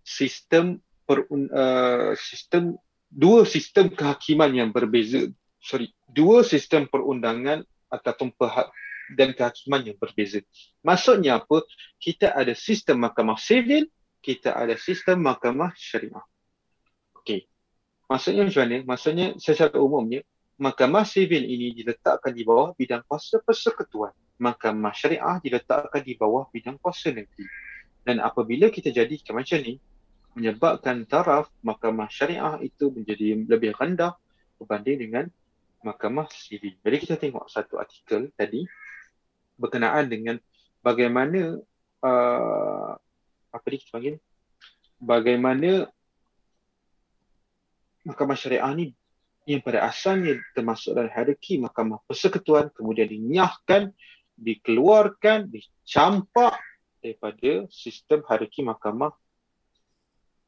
sistem 0.00 0.80
per, 1.04 1.28
uh, 1.28 2.16
sistem 2.16 2.80
dua 3.12 3.44
sistem 3.44 3.92
kehakiman 3.92 4.52
yang 4.52 4.70
berbeza. 4.72 5.28
Sorry, 5.60 5.92
dua 6.08 6.40
sistem 6.40 6.88
perundangan 6.88 7.64
ataupun 7.92 8.32
perhak 8.32 8.72
dan 9.16 9.32
kehakiman 9.32 9.92
yang 9.92 9.96
berbeza. 10.00 10.40
Maksudnya 10.84 11.40
apa? 11.40 11.64
Kita 12.00 12.32
ada 12.32 12.52
sistem 12.56 13.04
mahkamah 13.04 13.36
sivil, 13.40 13.88
kita 14.22 14.54
ada 14.54 14.74
sistem 14.74 15.22
mahkamah 15.22 15.72
syariah. 15.78 16.24
Okey. 17.18 17.46
Maksudnya 18.08 18.48
macam 18.48 18.62
mana? 18.64 18.78
Maksudnya 18.88 19.26
secara 19.36 19.76
umumnya, 19.78 20.24
mahkamah 20.56 21.04
sivil 21.04 21.44
ini 21.44 21.76
diletakkan 21.76 22.32
di 22.32 22.42
bawah 22.42 22.72
bidang 22.74 23.04
kuasa 23.04 23.38
persekutuan. 23.44 24.12
Mahkamah 24.40 24.94
syariah 24.94 25.36
diletakkan 25.44 26.02
di 26.02 26.14
bawah 26.16 26.48
bidang 26.48 26.80
kuasa 26.80 27.12
negeri. 27.12 27.46
Dan 28.02 28.24
apabila 28.24 28.72
kita 28.72 28.88
jadikan 28.88 29.36
macam 29.36 29.60
ni, 29.60 29.76
menyebabkan 30.38 31.04
taraf 31.04 31.50
mahkamah 31.66 32.08
syariah 32.08 32.56
itu 32.62 32.94
menjadi 32.94 33.44
lebih 33.44 33.74
rendah 33.74 34.14
berbanding 34.56 34.98
dengan 34.98 35.24
mahkamah 35.82 36.30
sivil. 36.30 36.74
Jadi 36.82 36.96
kita 36.98 37.14
tengok 37.18 37.46
satu 37.50 37.78
artikel 37.78 38.30
tadi 38.34 38.66
berkenaan 39.58 40.06
dengan 40.06 40.36
bagaimana 40.82 41.58
uh, 42.02 42.92
apa 43.58 43.66
ni 43.68 43.76
kita 43.82 43.90
panggil 43.92 44.14
bagaimana 45.02 45.90
mahkamah 48.06 48.38
syariah 48.38 48.72
ni 48.74 48.86
yang 49.48 49.64
pada 49.64 49.88
asalnya 49.88 50.36
termasuk 50.52 50.92
dalam 50.92 51.08
hierarki 51.08 51.56
mahkamah 51.56 52.04
persekutuan 52.04 52.68
kemudian 52.72 53.08
dinyahkan, 53.08 53.96
dikeluarkan, 54.36 55.48
dicampak 55.48 56.60
daripada 57.00 57.64
sistem 57.72 58.20
hierarki 58.28 58.60
mahkamah 58.60 59.12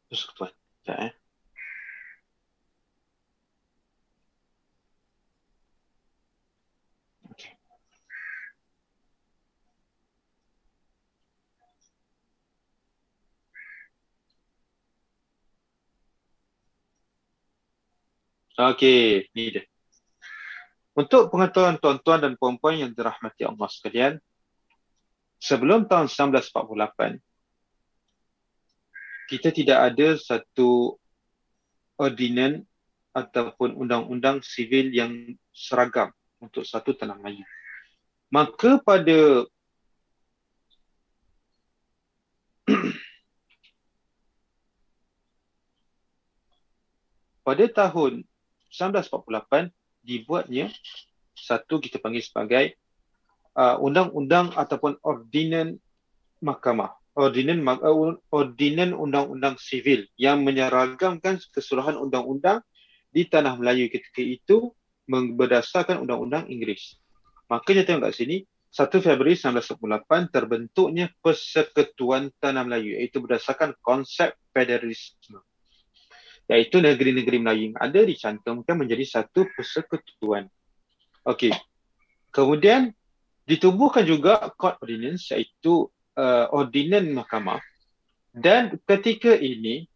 persekutuan. 0.09 0.53
Tak 0.85 0.99
eh? 1.01 1.13
Okey, 18.61 19.33
ni 19.33 19.57
dia. 19.57 19.65
Untuk 20.93 21.33
pengetahuan 21.33 21.81
tuan-tuan 21.81 22.21
dan 22.21 22.37
puan-puan 22.37 22.77
yang 22.77 22.93
dirahmati 22.93 23.49
Allah 23.49 23.65
sekalian, 23.73 24.21
sebelum 25.41 25.89
tahun 25.89 26.13
1948, 26.13 27.25
kita 29.33 29.49
tidak 29.49 29.79
ada 29.81 30.21
satu 30.21 31.01
ordinan 31.97 32.69
ataupun 33.17 33.81
undang-undang 33.81 34.45
sivil 34.45 34.93
yang 34.93 35.33
seragam 35.57 36.13
untuk 36.37 36.69
satu 36.69 36.93
tanah 36.93 37.17
Melayu. 37.17 37.49
Maka 38.29 38.77
pada 38.85 39.49
pada 47.47 47.65
tahun 47.73 48.29
1948 48.71 49.75
dibuatnya 50.01 50.73
satu 51.37 51.83
kita 51.83 52.01
panggil 52.01 52.25
sebagai 52.25 52.65
uh, 53.59 53.77
undang-undang 53.83 54.55
ataupun 54.55 54.97
ordinan 55.05 55.77
mahkamah 56.41 56.97
ordinan 57.19 57.61
uh, 57.67 58.17
ordinan 58.31 58.95
undang-undang 58.95 59.59
sivil 59.59 60.07
yang 60.15 60.47
menyeragamkan 60.47 61.43
keseluruhan 61.51 61.99
undang-undang 61.99 62.63
di 63.11 63.27
tanah 63.27 63.59
Melayu 63.59 63.91
ketika 63.91 64.23
itu 64.23 64.71
berdasarkan 65.11 66.07
undang-undang 66.07 66.47
Inggeris. 66.47 67.03
Maka 67.51 67.75
kita 67.75 67.83
tengok 67.83 68.07
kat 68.07 68.15
sini 68.15 68.37
1 68.71 68.87
Februari 69.03 69.35
1998 69.35 70.31
terbentuknya 70.31 71.11
Persekutuan 71.19 72.31
Tanah 72.39 72.63
Melayu 72.63 72.95
iaitu 72.95 73.19
berdasarkan 73.19 73.75
konsep 73.83 74.39
federalisme 74.55 75.43
iaitu 76.51 76.83
negeri-negeri 76.83 77.39
Melayu 77.39 77.63
yang 77.71 77.79
ada 77.79 78.01
dicantumkan 78.03 78.75
menjadi 78.75 79.07
satu 79.07 79.47
persekutuan. 79.55 80.51
Okey. 81.23 81.55
Kemudian 82.35 82.91
ditubuhkan 83.47 84.03
juga 84.03 84.51
court 84.59 84.83
ordinance 84.83 85.31
iaitu 85.31 85.87
uh, 86.19 86.47
ordinan 86.51 87.07
mahkamah 87.15 87.63
dan 88.31 88.79
ketika 88.87 89.35
ini 89.35 89.91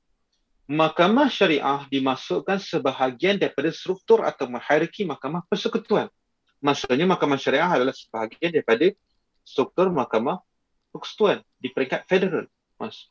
mahkamah 0.67 1.31
syariah 1.31 1.87
dimasukkan 1.87 2.59
sebahagian 2.59 3.39
daripada 3.39 3.71
struktur 3.71 4.27
atau 4.27 4.51
hierarki 4.51 5.07
mahkamah 5.07 5.47
persekutuan. 5.47 6.11
Maksudnya 6.59 7.07
mahkamah 7.07 7.39
syariah 7.39 7.71
adalah 7.71 7.95
sebahagian 7.95 8.51
daripada 8.51 8.91
struktur 9.47 9.93
mahkamah 9.95 10.43
persekutuan 10.91 11.47
di 11.63 11.71
peringkat 11.71 12.11
federal. 12.11 12.51
Mas. 12.75 13.07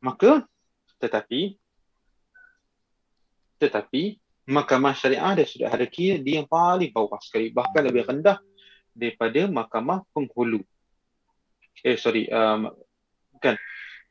Maka 0.00 0.48
tetapi 0.96 1.59
tetapi 3.60 4.16
mahkamah 4.48 4.96
syariah 4.96 5.36
dia 5.36 5.46
sudah 5.46 5.68
hierarki 5.68 6.16
dia 6.24 6.40
yang 6.40 6.48
paling 6.48 6.90
bawah 6.90 7.20
sekali 7.20 7.52
bahkan 7.52 7.84
lebih 7.84 8.08
rendah 8.08 8.40
daripada 8.96 9.46
mahkamah 9.46 10.02
penghulu 10.16 10.64
eh 11.84 12.00
sorry 12.00 12.26
um, 12.32 12.72
bukan 13.36 13.54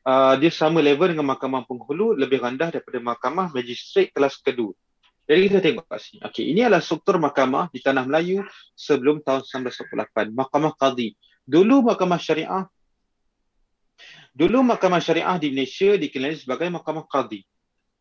uh, 0.06 0.34
dia 0.38 0.54
sama 0.54 0.78
level 0.78 1.10
dengan 1.10 1.26
mahkamah 1.26 1.66
penghulu 1.66 2.14
lebih 2.14 2.38
rendah 2.38 2.70
daripada 2.70 3.02
mahkamah 3.02 3.50
magistrat 3.50 4.14
kelas 4.14 4.38
kedua 4.38 4.72
jadi 5.30 5.46
kita 5.46 5.62
tengok 5.62 5.86
kat 5.86 6.00
sini. 6.02 6.18
Okey, 6.26 6.44
ini 6.50 6.66
adalah 6.66 6.82
struktur 6.82 7.14
mahkamah 7.22 7.70
di 7.70 7.78
tanah 7.78 8.02
Melayu 8.02 8.42
sebelum 8.74 9.22
tahun 9.22 9.46
1948. 9.46 10.34
Mahkamah 10.34 10.74
Qadhi. 10.74 11.14
Dulu 11.46 11.86
mahkamah 11.86 12.18
syariah 12.18 12.66
Dulu 14.30 14.62
mahkamah 14.62 15.02
syariah 15.02 15.36
di 15.42 15.50
Malaysia 15.50 15.98
dikenali 15.98 16.38
sebagai 16.38 16.70
mahkamah 16.70 17.06
Qadhi. 17.10 17.42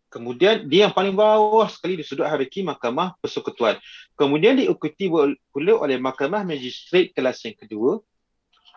Kemudian 0.10 0.66
dia 0.66 0.90
yang 0.90 0.94
paling 0.94 1.14
bawah 1.14 1.70
sekali 1.70 2.02
di 2.02 2.02
sudut 2.02 2.26
hierarki 2.26 2.66
mahkamah 2.66 3.14
persekutuan. 3.22 3.78
Kemudian 4.18 4.58
diikuti 4.58 5.06
pula 5.54 5.74
oleh 5.78 6.02
mahkamah 6.02 6.42
magistrat 6.42 7.14
kelas 7.14 7.46
yang 7.46 7.54
kedua. 7.54 8.02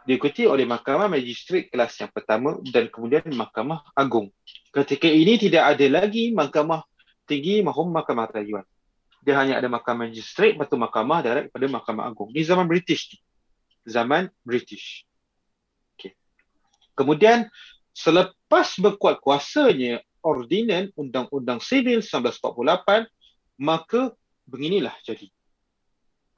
Diikuti 0.05 0.45
oleh 0.45 0.69
mahkamah 0.69 1.09
magistrat 1.09 1.73
kelas 1.73 1.97
yang 2.05 2.13
pertama 2.13 2.61
dan 2.69 2.93
kemudian 2.93 3.25
mahkamah 3.33 3.81
agung. 3.97 4.29
Ketika 4.77 5.09
ini 5.09 5.41
tidak 5.41 5.73
ada 5.73 5.87
lagi 6.05 6.37
mahkamah 6.37 6.85
tinggi 7.25 7.65
maupun 7.65 7.89
mahkamah 7.89 8.29
rayuan. 8.29 8.69
Dia 9.25 9.41
hanya 9.41 9.57
ada 9.57 9.73
mahkamah 9.73 10.13
magistrat 10.13 10.53
atau 10.61 10.77
mahkamah 10.77 11.25
direct 11.25 11.49
pada 11.49 11.65
mahkamah 11.65 12.13
agung. 12.13 12.29
Ini 12.29 12.45
zaman 12.45 12.69
British. 12.69 13.17
Zaman 13.89 14.29
British. 14.45 15.09
Okay. 15.97 16.13
Kemudian 16.93 17.49
selepas 17.97 18.77
berkuat 18.77 19.17
kuasanya 19.25 20.05
ordinan 20.23 20.89
Undang-Undang 20.95 21.61
Sivil 21.61 22.01
1948 22.01 23.11
maka 23.61 24.15
beginilah 24.49 24.95
jadi. 25.07 25.29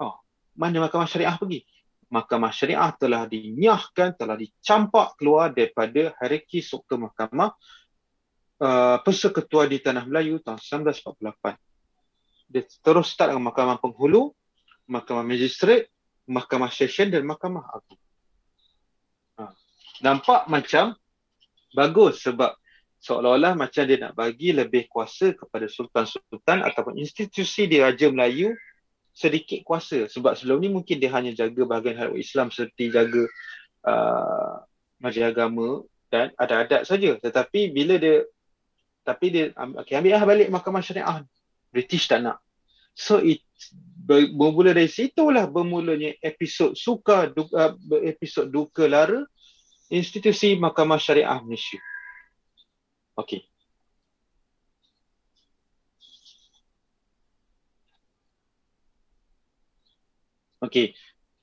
Oh, 0.01 0.19
mana 0.57 0.85
Mahkamah 0.85 1.09
Syariah 1.09 1.37
pergi? 1.39 1.65
Mahkamah 2.13 2.53
Syariah 2.53 2.93
telah 2.97 3.25
dinyahkan, 3.25 4.15
telah 4.19 4.37
dicampak 4.37 5.17
keluar 5.17 5.51
daripada 5.51 6.13
hierarki 6.21 6.61
struktur 6.61 7.01
mahkamah 7.01 7.57
uh, 8.61 9.01
persekutuan 9.03 9.67
di 9.73 9.81
Tanah 9.81 10.05
Melayu 10.05 10.39
tahun 10.45 10.61
1948. 10.61 11.59
Dia 12.55 12.63
terus 12.85 13.11
start 13.11 13.33
dengan 13.33 13.51
Mahkamah 13.51 13.81
Penghulu, 13.81 14.37
Mahkamah 14.87 15.25
Magistrat, 15.25 15.89
Mahkamah 16.29 16.71
Session 16.71 17.09
dan 17.09 17.25
Mahkamah 17.25 17.65
Agung. 17.73 18.01
Ha. 19.41 19.51
Nampak 20.05 20.47
macam 20.47 20.95
bagus 21.75 22.23
sebab 22.23 22.55
seolah-olah 23.05 23.53
macam 23.53 23.85
dia 23.85 24.01
nak 24.01 24.17
bagi 24.17 24.57
lebih 24.57 24.89
kuasa 24.89 25.37
kepada 25.37 25.69
sultan-sultan 25.69 26.65
ataupun 26.65 26.97
institusi 26.97 27.69
di 27.69 27.77
Raja 27.77 28.09
Melayu 28.09 28.57
sedikit 29.13 29.61
kuasa. 29.61 30.09
Sebab 30.09 30.33
sebelum 30.33 30.65
ni 30.65 30.73
mungkin 30.73 30.97
dia 30.97 31.13
hanya 31.13 31.37
jaga 31.37 31.69
bahagian 31.69 32.01
hal 32.01 32.11
Islam 32.17 32.49
seperti 32.49 32.89
jaga 32.89 33.29
uh, 33.85 34.65
majlis 35.05 35.29
agama 35.29 35.85
dan 36.09 36.33
ada 36.41 36.65
adat 36.65 36.83
saja. 36.89 37.21
Tetapi 37.21 37.77
bila 37.77 38.01
dia 38.01 38.25
tapi 39.05 39.29
dia 39.29 39.53
okay, 39.77 40.01
ambil 40.01 40.17
lah 40.17 40.25
balik 40.25 40.49
mahkamah 40.49 40.81
syariah 40.81 41.29
British 41.69 42.09
tak 42.09 42.25
nak. 42.25 42.41
So 42.97 43.21
it 43.21 43.45
bermula 44.09 44.73
dari 44.73 44.89
situlah 44.89 45.45
bermulanya 45.45 46.17
episod 46.25 46.73
suka 46.73 47.29
duka, 47.29 47.77
episod 48.01 48.49
duka 48.49 48.89
lara 48.89 49.29
institusi 49.93 50.57
mahkamah 50.57 50.97
syariah 50.97 51.37
Malaysia 51.45 51.77
okey 53.17 53.47
Okey. 60.65 60.97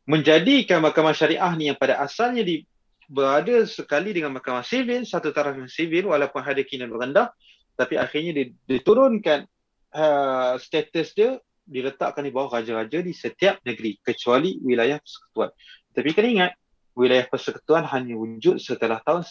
Menjadikan 0.09 0.81
mahkamah 0.81 1.13
syariah 1.13 1.53
ni 1.53 1.69
yang 1.69 1.77
pada 1.77 2.01
asalnya 2.01 2.41
di, 2.41 2.65
berada 3.05 3.63
sekali 3.69 4.17
dengan 4.17 4.33
mahkamah 4.33 4.65
sivil, 4.65 5.05
satu 5.05 5.29
taraf 5.29 5.53
yang 5.53 5.69
sivil 5.69 6.09
walaupun 6.09 6.41
ada 6.41 6.65
kinan 6.65 6.89
rendah, 6.89 7.29
tapi 7.77 8.01
akhirnya 8.01 8.49
diturunkan 8.65 9.45
uh, 9.93 10.57
status 10.57 11.13
dia 11.13 11.37
diletakkan 11.61 12.25
di 12.25 12.33
bawah 12.33 12.59
raja-raja 12.59 12.99
di 13.05 13.13
setiap 13.13 13.61
negeri 13.61 14.01
kecuali 14.01 14.57
wilayah 14.65 14.97
persekutuan. 14.97 15.49
Tapi 15.93 16.09
kena 16.17 16.27
ingat, 16.27 16.51
wilayah 16.97 17.25
persekutuan 17.29 17.85
hanya 17.93 18.17
wujud 18.17 18.57
setelah 18.57 18.99
tahun 19.05 19.21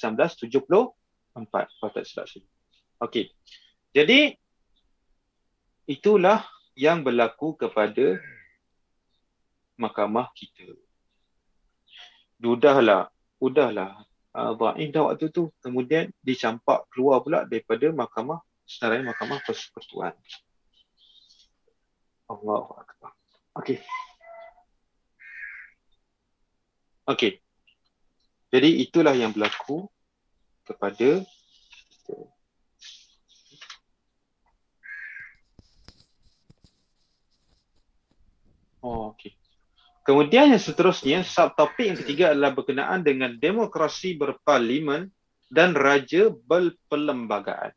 1974. 1.49 1.79
Kalau 1.81 1.91
tak 1.93 2.05
silap 2.05 2.27
saya. 2.29 2.45
Okey. 3.01 3.25
Jadi, 3.97 4.37
itulah 5.89 6.45
yang 6.77 7.01
berlaku 7.01 7.57
kepada 7.57 8.21
mahkamah 9.81 10.29
kita. 10.37 10.77
Dudahlah 12.41 13.13
udahlah 13.41 14.05
uh, 14.37 14.53
Ibrahim 14.53 14.89
dah 14.93 15.03
waktu 15.11 15.33
tu 15.33 15.49
kemudian 15.65 16.13
dicampak 16.21 16.85
keluar 16.93 17.25
pula 17.25 17.49
daripada 17.49 17.89
mahkamah 17.91 18.45
senarai 18.69 19.03
mahkamah 19.03 19.41
persekutuan 19.43 20.13
Allahu 22.29 22.77
akbar 22.77 23.17
okey 23.65 23.81
okey 27.09 27.41
jadi 28.53 28.69
itulah 28.85 29.17
yang 29.17 29.33
berlaku 29.33 29.89
kepada 30.71 31.27
Oh, 38.81 39.13
okay. 39.13 39.37
Kemudian 40.09 40.49
yang 40.49 40.63
seterusnya, 40.63 41.21
subtopik 41.21 41.93
yang 41.93 41.99
ketiga 42.01 42.25
adalah 42.33 42.57
berkenaan 42.57 43.05
dengan 43.05 43.37
demokrasi 43.37 44.17
berparlimen 44.17 45.13
dan 45.53 45.77
raja 45.77 46.33
berperlembagaan. 46.33 47.77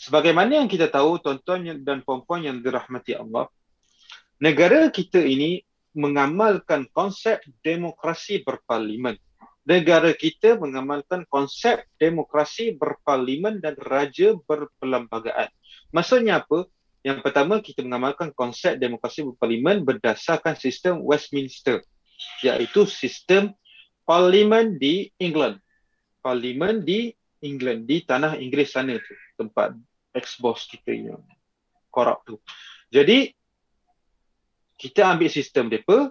Sebagaimana 0.00 0.64
yang 0.64 0.68
kita 0.72 0.88
tahu, 0.88 1.20
tuan-tuan 1.20 1.84
dan 1.84 2.00
puan-puan 2.00 2.42
yang 2.48 2.58
dirahmati 2.64 3.12
Allah, 3.12 3.46
negara 4.40 4.88
kita 4.88 5.20
ini 5.20 5.60
mengamalkan 5.92 6.88
konsep 6.90 7.44
demokrasi 7.60 8.40
berparlimen. 8.40 9.20
Negara 9.62 10.10
kita 10.10 10.58
mengamalkan 10.58 11.22
konsep 11.30 11.86
demokrasi 11.94 12.74
berparlimen 12.74 13.62
dan 13.62 13.78
raja 13.78 14.34
berperlembagaan. 14.42 15.46
Maksudnya 15.94 16.42
apa? 16.42 16.66
Yang 17.02 17.18
pertama 17.22 17.58
kita 17.62 17.82
mengamalkan 17.86 18.34
konsep 18.34 18.78
demokrasi 18.78 19.22
berparlimen 19.26 19.86
berdasarkan 19.86 20.54
sistem 20.58 21.02
Westminster 21.02 21.82
iaitu 22.42 22.86
sistem 22.86 23.54
parlimen 24.06 24.78
di 24.78 25.10
England. 25.18 25.58
Parlimen 26.22 26.82
di 26.82 27.14
England 27.42 27.90
di 27.90 28.06
tanah 28.06 28.38
Inggeris 28.38 28.74
sana 28.74 28.98
tu 28.98 29.14
tempat 29.34 29.74
ex-boss 30.14 30.70
kita 30.70 30.90
yang 30.94 31.22
korup 31.90 32.22
tu. 32.22 32.38
Jadi 32.90 33.34
kita 34.82 35.14
ambil 35.14 35.30
sistem 35.30 35.70
depa 35.70 36.10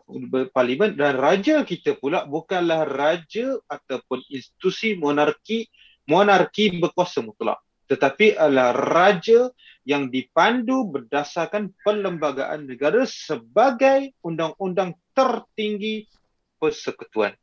parlimen 0.55 0.95
dan 0.95 1.19
raja 1.19 1.67
kita 1.67 1.99
pula 1.99 2.23
bukanlah 2.23 2.87
raja 2.87 3.59
ataupun 3.67 4.23
institusi 4.31 4.95
monarki 4.95 5.67
monarki 6.07 6.79
berkuasa 6.79 7.19
mutlak 7.19 7.59
tetapi 7.91 8.39
adalah 8.39 8.71
raja 8.71 9.51
yang 9.83 10.07
dipandu 10.07 10.87
berdasarkan 10.87 11.75
perlembagaan 11.83 12.63
negara 12.63 13.03
sebagai 13.03 14.15
undang-undang 14.23 14.95
tertinggi 15.11 16.07
persekutuan. 16.55 17.35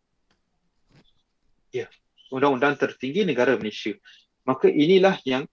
Ya, 1.69 1.93
undang-undang 2.33 2.81
tertinggi 2.81 3.29
negara 3.29 3.61
Malaysia. 3.61 3.93
Maka 4.49 4.73
inilah 4.73 5.21
yang 5.29 5.45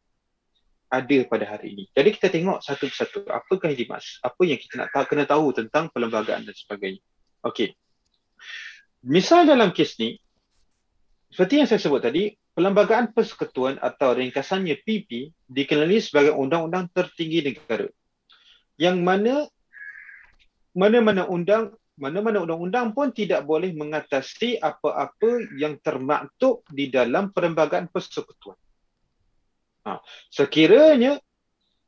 ada 1.03 1.17
pada 1.27 1.45
hari 1.45 1.75
ini. 1.75 1.83
Jadi 1.91 2.09
kita 2.15 2.27
tengok 2.31 2.63
satu 2.63 2.87
persatu 2.87 3.19
apakah 3.27 3.71
yang 3.71 3.79
dimaksud, 3.83 4.23
apa 4.23 4.41
yang 4.47 4.59
kita 4.59 4.73
nak 4.79 4.89
kena 5.11 5.27
tahu 5.27 5.51
tentang 5.51 5.91
perlembagaan 5.91 6.47
dan 6.47 6.55
sebagainya. 6.55 7.03
Okey. 7.43 7.75
Misal 9.05 9.45
dalam 9.45 9.75
kes 9.75 9.99
ni, 9.99 10.17
seperti 11.29 11.59
yang 11.59 11.67
saya 11.67 11.83
sebut 11.83 12.01
tadi, 12.01 12.31
Perlembagaan 12.55 13.11
Persekutuan 13.11 13.75
atau 13.83 14.15
ringkasannya 14.15 14.79
PP 14.79 15.35
dikenali 15.51 15.99
sebagai 15.99 16.31
undang-undang 16.39 16.87
tertinggi 16.87 17.51
negara. 17.51 17.91
Yang 18.79 18.97
mana 19.03 19.33
mana-mana 20.71 21.27
undang 21.27 21.75
mana-mana 21.99 22.47
undang-undang 22.47 22.95
pun 22.95 23.11
tidak 23.11 23.43
boleh 23.43 23.75
mengatasi 23.75 24.63
apa-apa 24.63 25.51
yang 25.59 25.75
termaktub 25.83 26.63
di 26.71 26.87
dalam 26.87 27.35
perlembagaan 27.35 27.91
persekutuan. 27.91 28.55
Ha, 29.85 30.01
sekiranya 30.33 31.21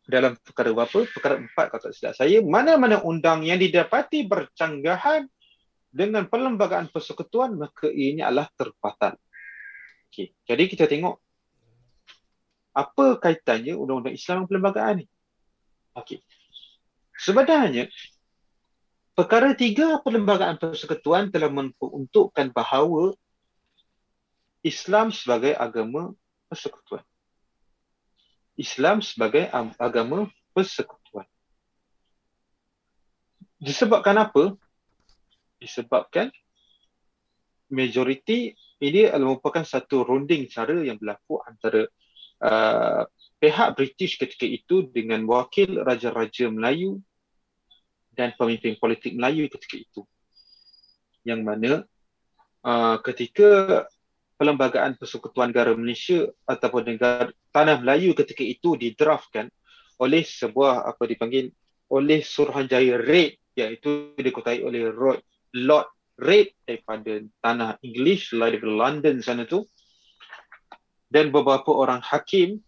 dalam 0.07 0.37
perkara 0.39 0.71
berapa? 0.71 1.03
Perkara 1.09 1.41
empat 1.41 1.65
kalau 1.73 1.81
tak 1.89 1.93
silap 1.97 2.13
saya, 2.13 2.39
mana-mana 2.45 3.01
undang 3.03 3.43
yang 3.43 3.59
didapati 3.59 4.23
bercanggahan 4.29 5.25
dengan 5.89 6.29
perlembagaan 6.29 6.93
persekutuan, 6.93 7.57
maka 7.57 7.89
ini 7.89 8.21
adalah 8.21 8.47
terbatal. 8.53 9.17
Okey, 10.07 10.31
jadi 10.45 10.63
kita 10.69 10.85
tengok 10.87 11.19
apa 12.77 13.17
kaitannya 13.17 13.73
undang-undang 13.73 14.13
Islam 14.13 14.45
dengan 14.45 14.47
perlembagaan 14.47 14.95
ni. 15.01 15.05
Okey. 15.97 16.21
Sebenarnya 17.17 17.89
perkara 19.17 19.57
tiga 19.57 19.97
perlembagaan 20.05 20.61
persekutuan 20.61 21.33
telah 21.33 21.49
menunjukkan 21.49 22.53
bahawa 22.53 23.17
Islam 24.61 25.09
sebagai 25.09 25.57
agama 25.57 26.13
persekutuan. 26.45 27.01
Islam 28.57 29.05
sebagai 29.05 29.47
agama 29.77 30.25
persekutuan. 30.51 31.29
Disebabkan 33.61 34.17
apa? 34.17 34.57
Disebabkan 35.61 36.33
majoriti 37.69 38.57
ini 38.81 39.09
merupakan 39.17 39.65
satu 39.65 40.05
runding 40.05 40.49
cara 40.49 40.77
yang 40.85 41.01
berlaku 41.01 41.41
antara 41.45 41.89
uh, 42.41 43.05
pihak 43.41 43.77
British 43.77 44.17
ketika 44.17 44.45
itu 44.45 44.89
dengan 44.89 45.25
wakil 45.25 45.81
raja-raja 45.81 46.49
Melayu 46.49 47.01
dan 48.13 48.33
pemimpin 48.37 48.77
politik 48.77 49.17
Melayu 49.17 49.49
ketika 49.49 49.77
itu. 49.77 50.01
Yang 51.25 51.41
mana 51.41 51.71
uh, 52.65 52.97
ketika 53.01 53.85
Perlembagaan 54.37 55.01
Persekutuan 55.01 55.49
Negara 55.49 55.73
Malaysia 55.73 56.29
ataupun 56.45 56.85
negara 56.85 57.33
Tanah 57.49 57.81
Melayu 57.81 58.13
ketika 58.13 58.45
itu 58.45 58.77
didraftkan 58.77 59.49
oleh 59.97 60.21
sebuah 60.21 60.85
apa 60.85 61.03
dipanggil 61.09 61.49
oleh 61.89 62.21
Suruhanjaya 62.21 63.01
Raid 63.01 63.41
iaitu 63.57 64.13
dikutai 64.13 64.61
oleh 64.61 64.93
Lord, 64.93 65.25
Lord 65.57 65.89
raid 66.21 66.53
daripada 66.65 67.21
tanah 67.41 67.81
English 67.81 68.33
daripada 68.33 68.69
London 68.69 69.21
sana 69.25 69.45
tu. 69.49 69.65
Dan 71.07 71.31
beberapa 71.31 71.71
orang 71.71 72.03
hakim 72.03 72.59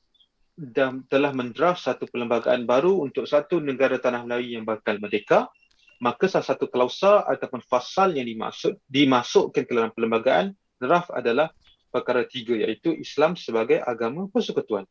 dan 0.56 1.04
telah 1.12 1.36
mendraft 1.36 1.84
satu 1.84 2.08
perlembagaan 2.08 2.64
baru 2.64 3.04
untuk 3.04 3.28
satu 3.28 3.60
negara 3.60 4.00
tanah 4.00 4.24
Melayu 4.24 4.58
yang 4.58 4.66
bakal 4.66 4.96
merdeka. 4.98 5.52
Maka 6.00 6.32
salah 6.32 6.48
satu 6.48 6.72
klausa 6.72 7.28
ataupun 7.28 7.60
fasal 7.68 8.16
yang 8.16 8.24
dimaksud 8.24 8.80
dimasukkan 8.88 9.68
ke 9.68 9.72
dalam 9.76 9.92
perlembagaan 9.92 10.56
draft 10.80 11.12
adalah 11.12 11.52
perkara 11.90 12.26
tiga 12.26 12.56
iaitu 12.56 12.94
Islam 12.96 13.34
sebagai 13.36 13.82
agama 13.82 14.30
persekutuan. 14.30 14.86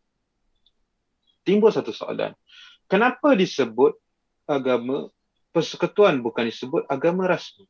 Timbul 1.46 1.72
satu 1.72 1.94
soalan. 1.94 2.36
Kenapa 2.90 3.32
disebut 3.32 3.96
agama 4.44 5.08
persekutuan 5.54 6.20
bukan 6.20 6.50
disebut 6.50 6.84
agama 6.90 7.24
rasmi? 7.24 7.64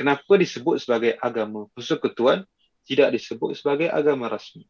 kenapa 0.00 0.32
disebut 0.40 0.80
sebagai 0.80 1.12
agama 1.20 1.68
persekutuan 1.76 2.48
tidak 2.88 3.12
disebut 3.12 3.52
sebagai 3.52 3.92
agama 3.92 4.32
rasmi 4.32 4.64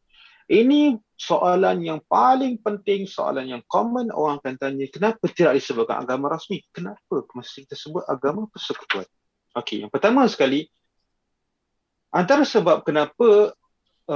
ini 0.51 0.99
soalan 1.15 1.79
yang 1.79 2.03
paling 2.03 2.59
penting 2.59 3.07
soalan 3.07 3.47
yang 3.47 3.63
common 3.71 4.11
orang 4.11 4.43
akan 4.43 4.59
tanya 4.59 4.91
kenapa 4.91 5.23
tidak 5.31 5.63
disebutkan 5.63 6.03
agama 6.03 6.27
rasmi 6.27 6.59
kenapa 6.75 7.23
mesti 7.31 7.63
kita 7.63 7.79
sebut 7.79 8.03
agama 8.11 8.51
persekutuan 8.51 9.07
okey 9.55 9.87
yang 9.87 9.91
pertama 9.93 10.27
sekali 10.27 10.67
antara 12.11 12.43
sebab 12.43 12.83
kenapa 12.83 13.55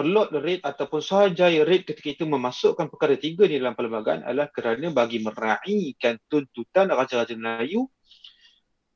Lord 0.03 0.35
Reid 0.43 0.61
ataupun 0.65 0.99
Sahajaya 0.99 1.63
Reid 1.63 1.87
ketika 1.87 2.11
itu 2.11 2.25
memasukkan 2.27 2.91
perkara 2.91 3.15
tiga 3.15 3.47
di 3.47 3.55
dalam 3.55 3.77
perlembagaan 3.77 4.27
adalah 4.27 4.51
kerana 4.51 4.91
bagi 4.91 5.23
meraihkan 5.23 6.19
tuntutan 6.27 6.91
Raja-Raja 6.91 7.37
Melayu 7.39 7.87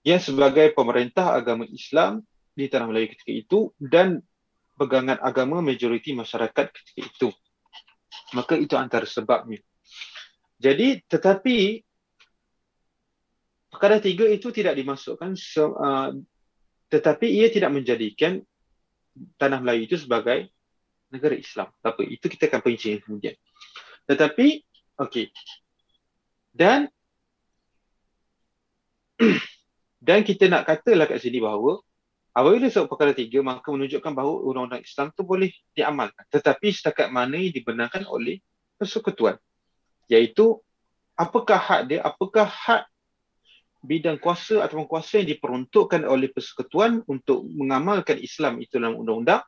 yang 0.04 0.20
sebagai 0.20 0.76
pemerintah 0.76 1.32
agama 1.32 1.64
Islam 1.70 2.24
di 2.52 2.68
Tanah 2.68 2.92
Melayu 2.92 3.16
ketika 3.16 3.32
itu 3.32 3.60
dan 3.80 4.20
pegangan 4.76 5.20
agama 5.24 5.64
majoriti 5.64 6.12
masyarakat 6.12 6.66
ketika 6.72 7.00
itu. 7.00 7.30
Maka 8.36 8.60
itu 8.60 8.76
antara 8.76 9.08
sebabnya. 9.08 9.64
Jadi 10.60 11.00
tetapi 11.08 11.80
perkara 13.72 14.04
tiga 14.04 14.28
itu 14.28 14.52
tidak 14.52 14.76
dimasukkan 14.76 15.32
uh, 15.64 16.12
tetapi 16.90 17.28
ia 17.30 17.48
tidak 17.48 17.72
menjadikan 17.72 18.44
Tanah 19.36 19.60
Melayu 19.60 19.88
itu 19.90 19.96
sebagai 20.00 20.48
negara 21.10 21.36
Islam. 21.36 21.70
Apa 21.82 22.06
itu 22.06 22.26
kita 22.30 22.48
akan 22.48 22.60
perinci 22.62 23.02
kemudian. 23.02 23.36
Tetapi 24.06 24.48
okey. 25.06 25.30
Dan 26.50 26.90
dan 30.08 30.24
kita 30.24 30.48
nak 30.48 30.64
katalah 30.66 31.06
kat 31.06 31.20
sini 31.20 31.44
bahawa 31.44 31.84
apabila 32.32 32.72
sebut 32.72 32.88
perkara 32.88 33.12
tiga 33.12 33.44
maka 33.44 33.68
menunjukkan 33.68 34.12
bahawa 34.16 34.36
undang-undang 34.48 34.84
Islam 34.86 35.12
tu 35.12 35.28
boleh 35.28 35.52
diamalkan. 35.76 36.26
Tetapi 36.32 36.68
setakat 36.72 37.12
mana 37.12 37.36
yang 37.36 37.52
dibenarkan 37.52 38.08
oleh 38.08 38.40
persekutuan. 38.80 39.36
Iaitu 40.08 40.58
apakah 41.20 41.60
hak 41.60 41.82
dia, 41.92 42.00
apakah 42.02 42.48
hak 42.48 42.88
bidang 43.80 44.20
kuasa 44.20 44.64
atau 44.66 44.84
kuasa 44.84 45.24
yang 45.24 45.36
diperuntukkan 45.36 46.04
oleh 46.04 46.30
persekutuan 46.32 47.04
untuk 47.08 47.48
mengamalkan 47.48 48.20
Islam 48.20 48.60
itu 48.60 48.76
dalam 48.76 49.00
undang-undang 49.00 49.44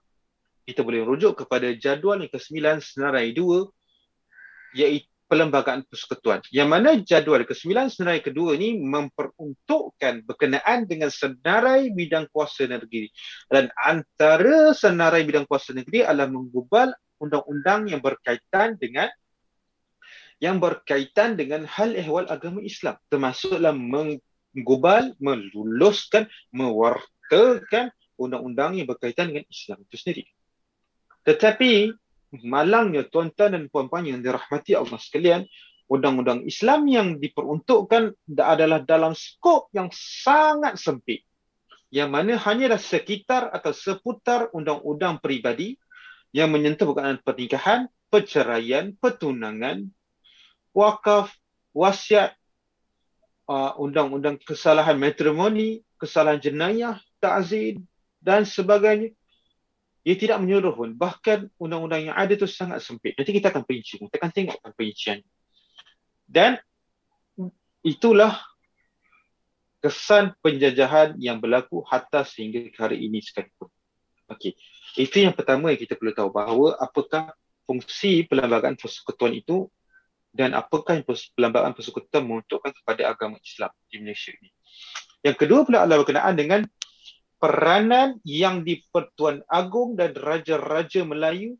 kita 0.63 0.85
boleh 0.85 1.03
rujuk 1.03 1.43
kepada 1.43 1.73
jadual 1.75 2.21
yang 2.23 2.31
ke-9 2.31 2.79
senarai 2.79 3.33
2 3.35 4.77
iaitu 4.77 5.11
perlembagaan 5.31 5.87
persekutuan. 5.87 6.43
Yang 6.51 6.67
mana 6.67 6.89
jadual 6.99 7.47
ke-9 7.47 7.71
senarai 7.95 8.19
kedua 8.19 8.59
ini 8.59 8.83
memperuntukkan 8.83 10.27
berkenaan 10.27 10.83
dengan 10.83 11.07
senarai 11.07 11.87
bidang 11.95 12.27
kuasa 12.35 12.67
negeri. 12.67 13.07
Dan 13.47 13.71
antara 13.79 14.75
senarai 14.75 15.23
bidang 15.23 15.47
kuasa 15.47 15.71
negeri 15.71 16.03
adalah 16.03 16.27
menggubal 16.27 16.91
undang-undang 17.23 17.87
yang 17.87 18.03
berkaitan 18.03 18.75
dengan 18.75 19.07
yang 20.41 20.57
berkaitan 20.57 21.37
dengan 21.37 21.69
hal 21.69 21.93
ehwal 21.93 22.25
agama 22.25 22.65
Islam 22.65 22.97
termasuklah 23.13 23.77
menggubal, 23.77 25.13
meluluskan, 25.21 26.25
mewartakan 26.49 27.93
undang-undang 28.17 28.81
yang 28.81 28.89
berkaitan 28.89 29.29
dengan 29.29 29.45
Islam 29.45 29.85
itu 29.85 29.95
sendiri. 30.01 30.23
Tetapi 31.29 31.93
malangnya 32.41 33.05
tuan-tuan 33.05 33.53
dan 33.53 33.63
puan-puan 33.69 34.09
yang 34.09 34.25
dirahmati 34.25 34.73
Allah 34.73 34.97
sekalian, 34.97 35.45
undang-undang 35.85 36.41
Islam 36.49 36.89
yang 36.89 37.07
diperuntukkan 37.21 38.33
adalah 38.41 38.81
dalam 38.81 39.13
skop 39.13 39.69
yang 39.77 39.93
sangat 39.93 40.81
sempit. 40.81 41.21
Yang 41.91 42.09
mana 42.09 42.33
hanyalah 42.39 42.79
sekitar 42.81 43.51
atau 43.53 43.75
seputar 43.75 44.49
undang-undang 44.55 45.21
peribadi 45.21 45.75
yang 46.31 46.49
menyentuh 46.49 46.87
berkenaan 46.87 47.19
pernikahan, 47.19 47.91
perceraian, 48.07 48.95
pertunangan, 48.95 49.91
wakaf, 50.71 51.31
wasiat, 51.75 52.35
uh, 53.47 53.75
undang-undang 53.79 54.39
kesalahan 54.39 54.95
matrimoni, 54.95 55.83
kesalahan 55.99 56.39
jenayah, 56.39 56.97
ta'zid 57.19 57.79
dan 58.23 58.47
sebagainya. 58.47 59.11
Ia 60.01 60.15
tidak 60.17 60.41
menyuruh 60.41 60.73
pun. 60.73 60.97
Bahkan 60.97 61.61
undang-undang 61.61 62.09
yang 62.09 62.17
ada 62.17 62.33
itu 62.33 62.49
sangat 62.49 62.81
sempit. 62.81 63.13
Nanti 63.13 63.37
kita 63.37 63.53
akan 63.53 63.61
perinci. 63.61 64.01
Kita 64.01 64.17
akan 64.17 64.31
tengok 64.33 64.57
perincian. 64.73 65.21
Dan 66.25 66.57
itulah 67.85 68.41
kesan 69.81 70.33
penjajahan 70.41 71.17
yang 71.21 71.37
berlaku 71.37 71.85
hatta 71.85 72.25
sehingga 72.25 72.65
hari 72.81 73.05
ini 73.05 73.21
sekalipun. 73.21 73.69
Okey. 74.29 74.57
Itu 74.97 75.21
yang 75.21 75.37
pertama 75.37 75.69
yang 75.69 75.81
kita 75.81 75.97
perlu 75.97 76.13
tahu 76.17 76.29
bahawa 76.33 76.81
apakah 76.81 77.33
fungsi 77.69 78.25
perlembagaan 78.25 78.77
persekutuan 78.77 79.37
itu 79.37 79.69
dan 80.31 80.55
apakah 80.55 80.99
yang 80.99 81.05
perlembagaan 81.07 81.75
persekutuan 81.75 82.23
menunjukkan 82.23 82.71
kepada 82.71 83.11
agama 83.11 83.35
Islam 83.43 83.71
di 83.91 83.99
Malaysia 83.99 84.31
ini. 84.31 84.49
Yang 85.21 85.37
kedua 85.45 85.61
pula 85.67 85.83
adalah 85.83 86.01
berkenaan 86.01 86.35
dengan 86.39 86.61
peranan 87.37 88.17
yang 88.23 88.63
di 88.63 88.79
Pertuan 88.89 89.43
Agong 89.51 89.99
dan 89.99 90.15
Raja-Raja 90.15 91.03
Melayu 91.03 91.59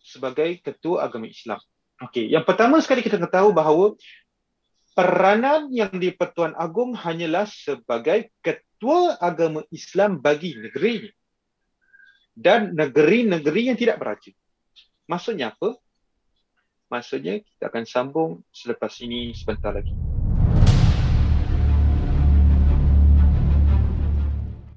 sebagai 0.00 0.58
ketua 0.64 1.06
agama 1.06 1.28
Islam. 1.28 1.60
Okey, 2.00 2.32
yang 2.32 2.48
pertama 2.48 2.80
sekali 2.80 3.04
kita 3.04 3.20
tahu 3.20 3.52
bahawa 3.52 3.92
peranan 4.96 5.68
yang 5.68 5.92
di 5.92 6.08
Pertuan 6.16 6.56
Agong 6.56 6.96
hanyalah 6.96 7.44
sebagai 7.44 8.32
ketua 8.40 9.20
agama 9.20 9.60
Islam 9.68 10.16
bagi 10.18 10.56
negeri 10.56 11.12
dan 12.32 12.72
negeri-negeri 12.72 13.62
yang 13.68 13.76
tidak 13.76 14.00
beraja. 14.00 14.32
Maksudnya 15.04 15.52
apa? 15.52 15.76
Maksudnya 16.92 17.34
kita 17.46 17.64
akan 17.70 17.84
sambung 17.86 18.30
selepas 18.50 18.92
ini 19.06 19.32
sebentar 19.32 19.72
lagi. 19.72 19.94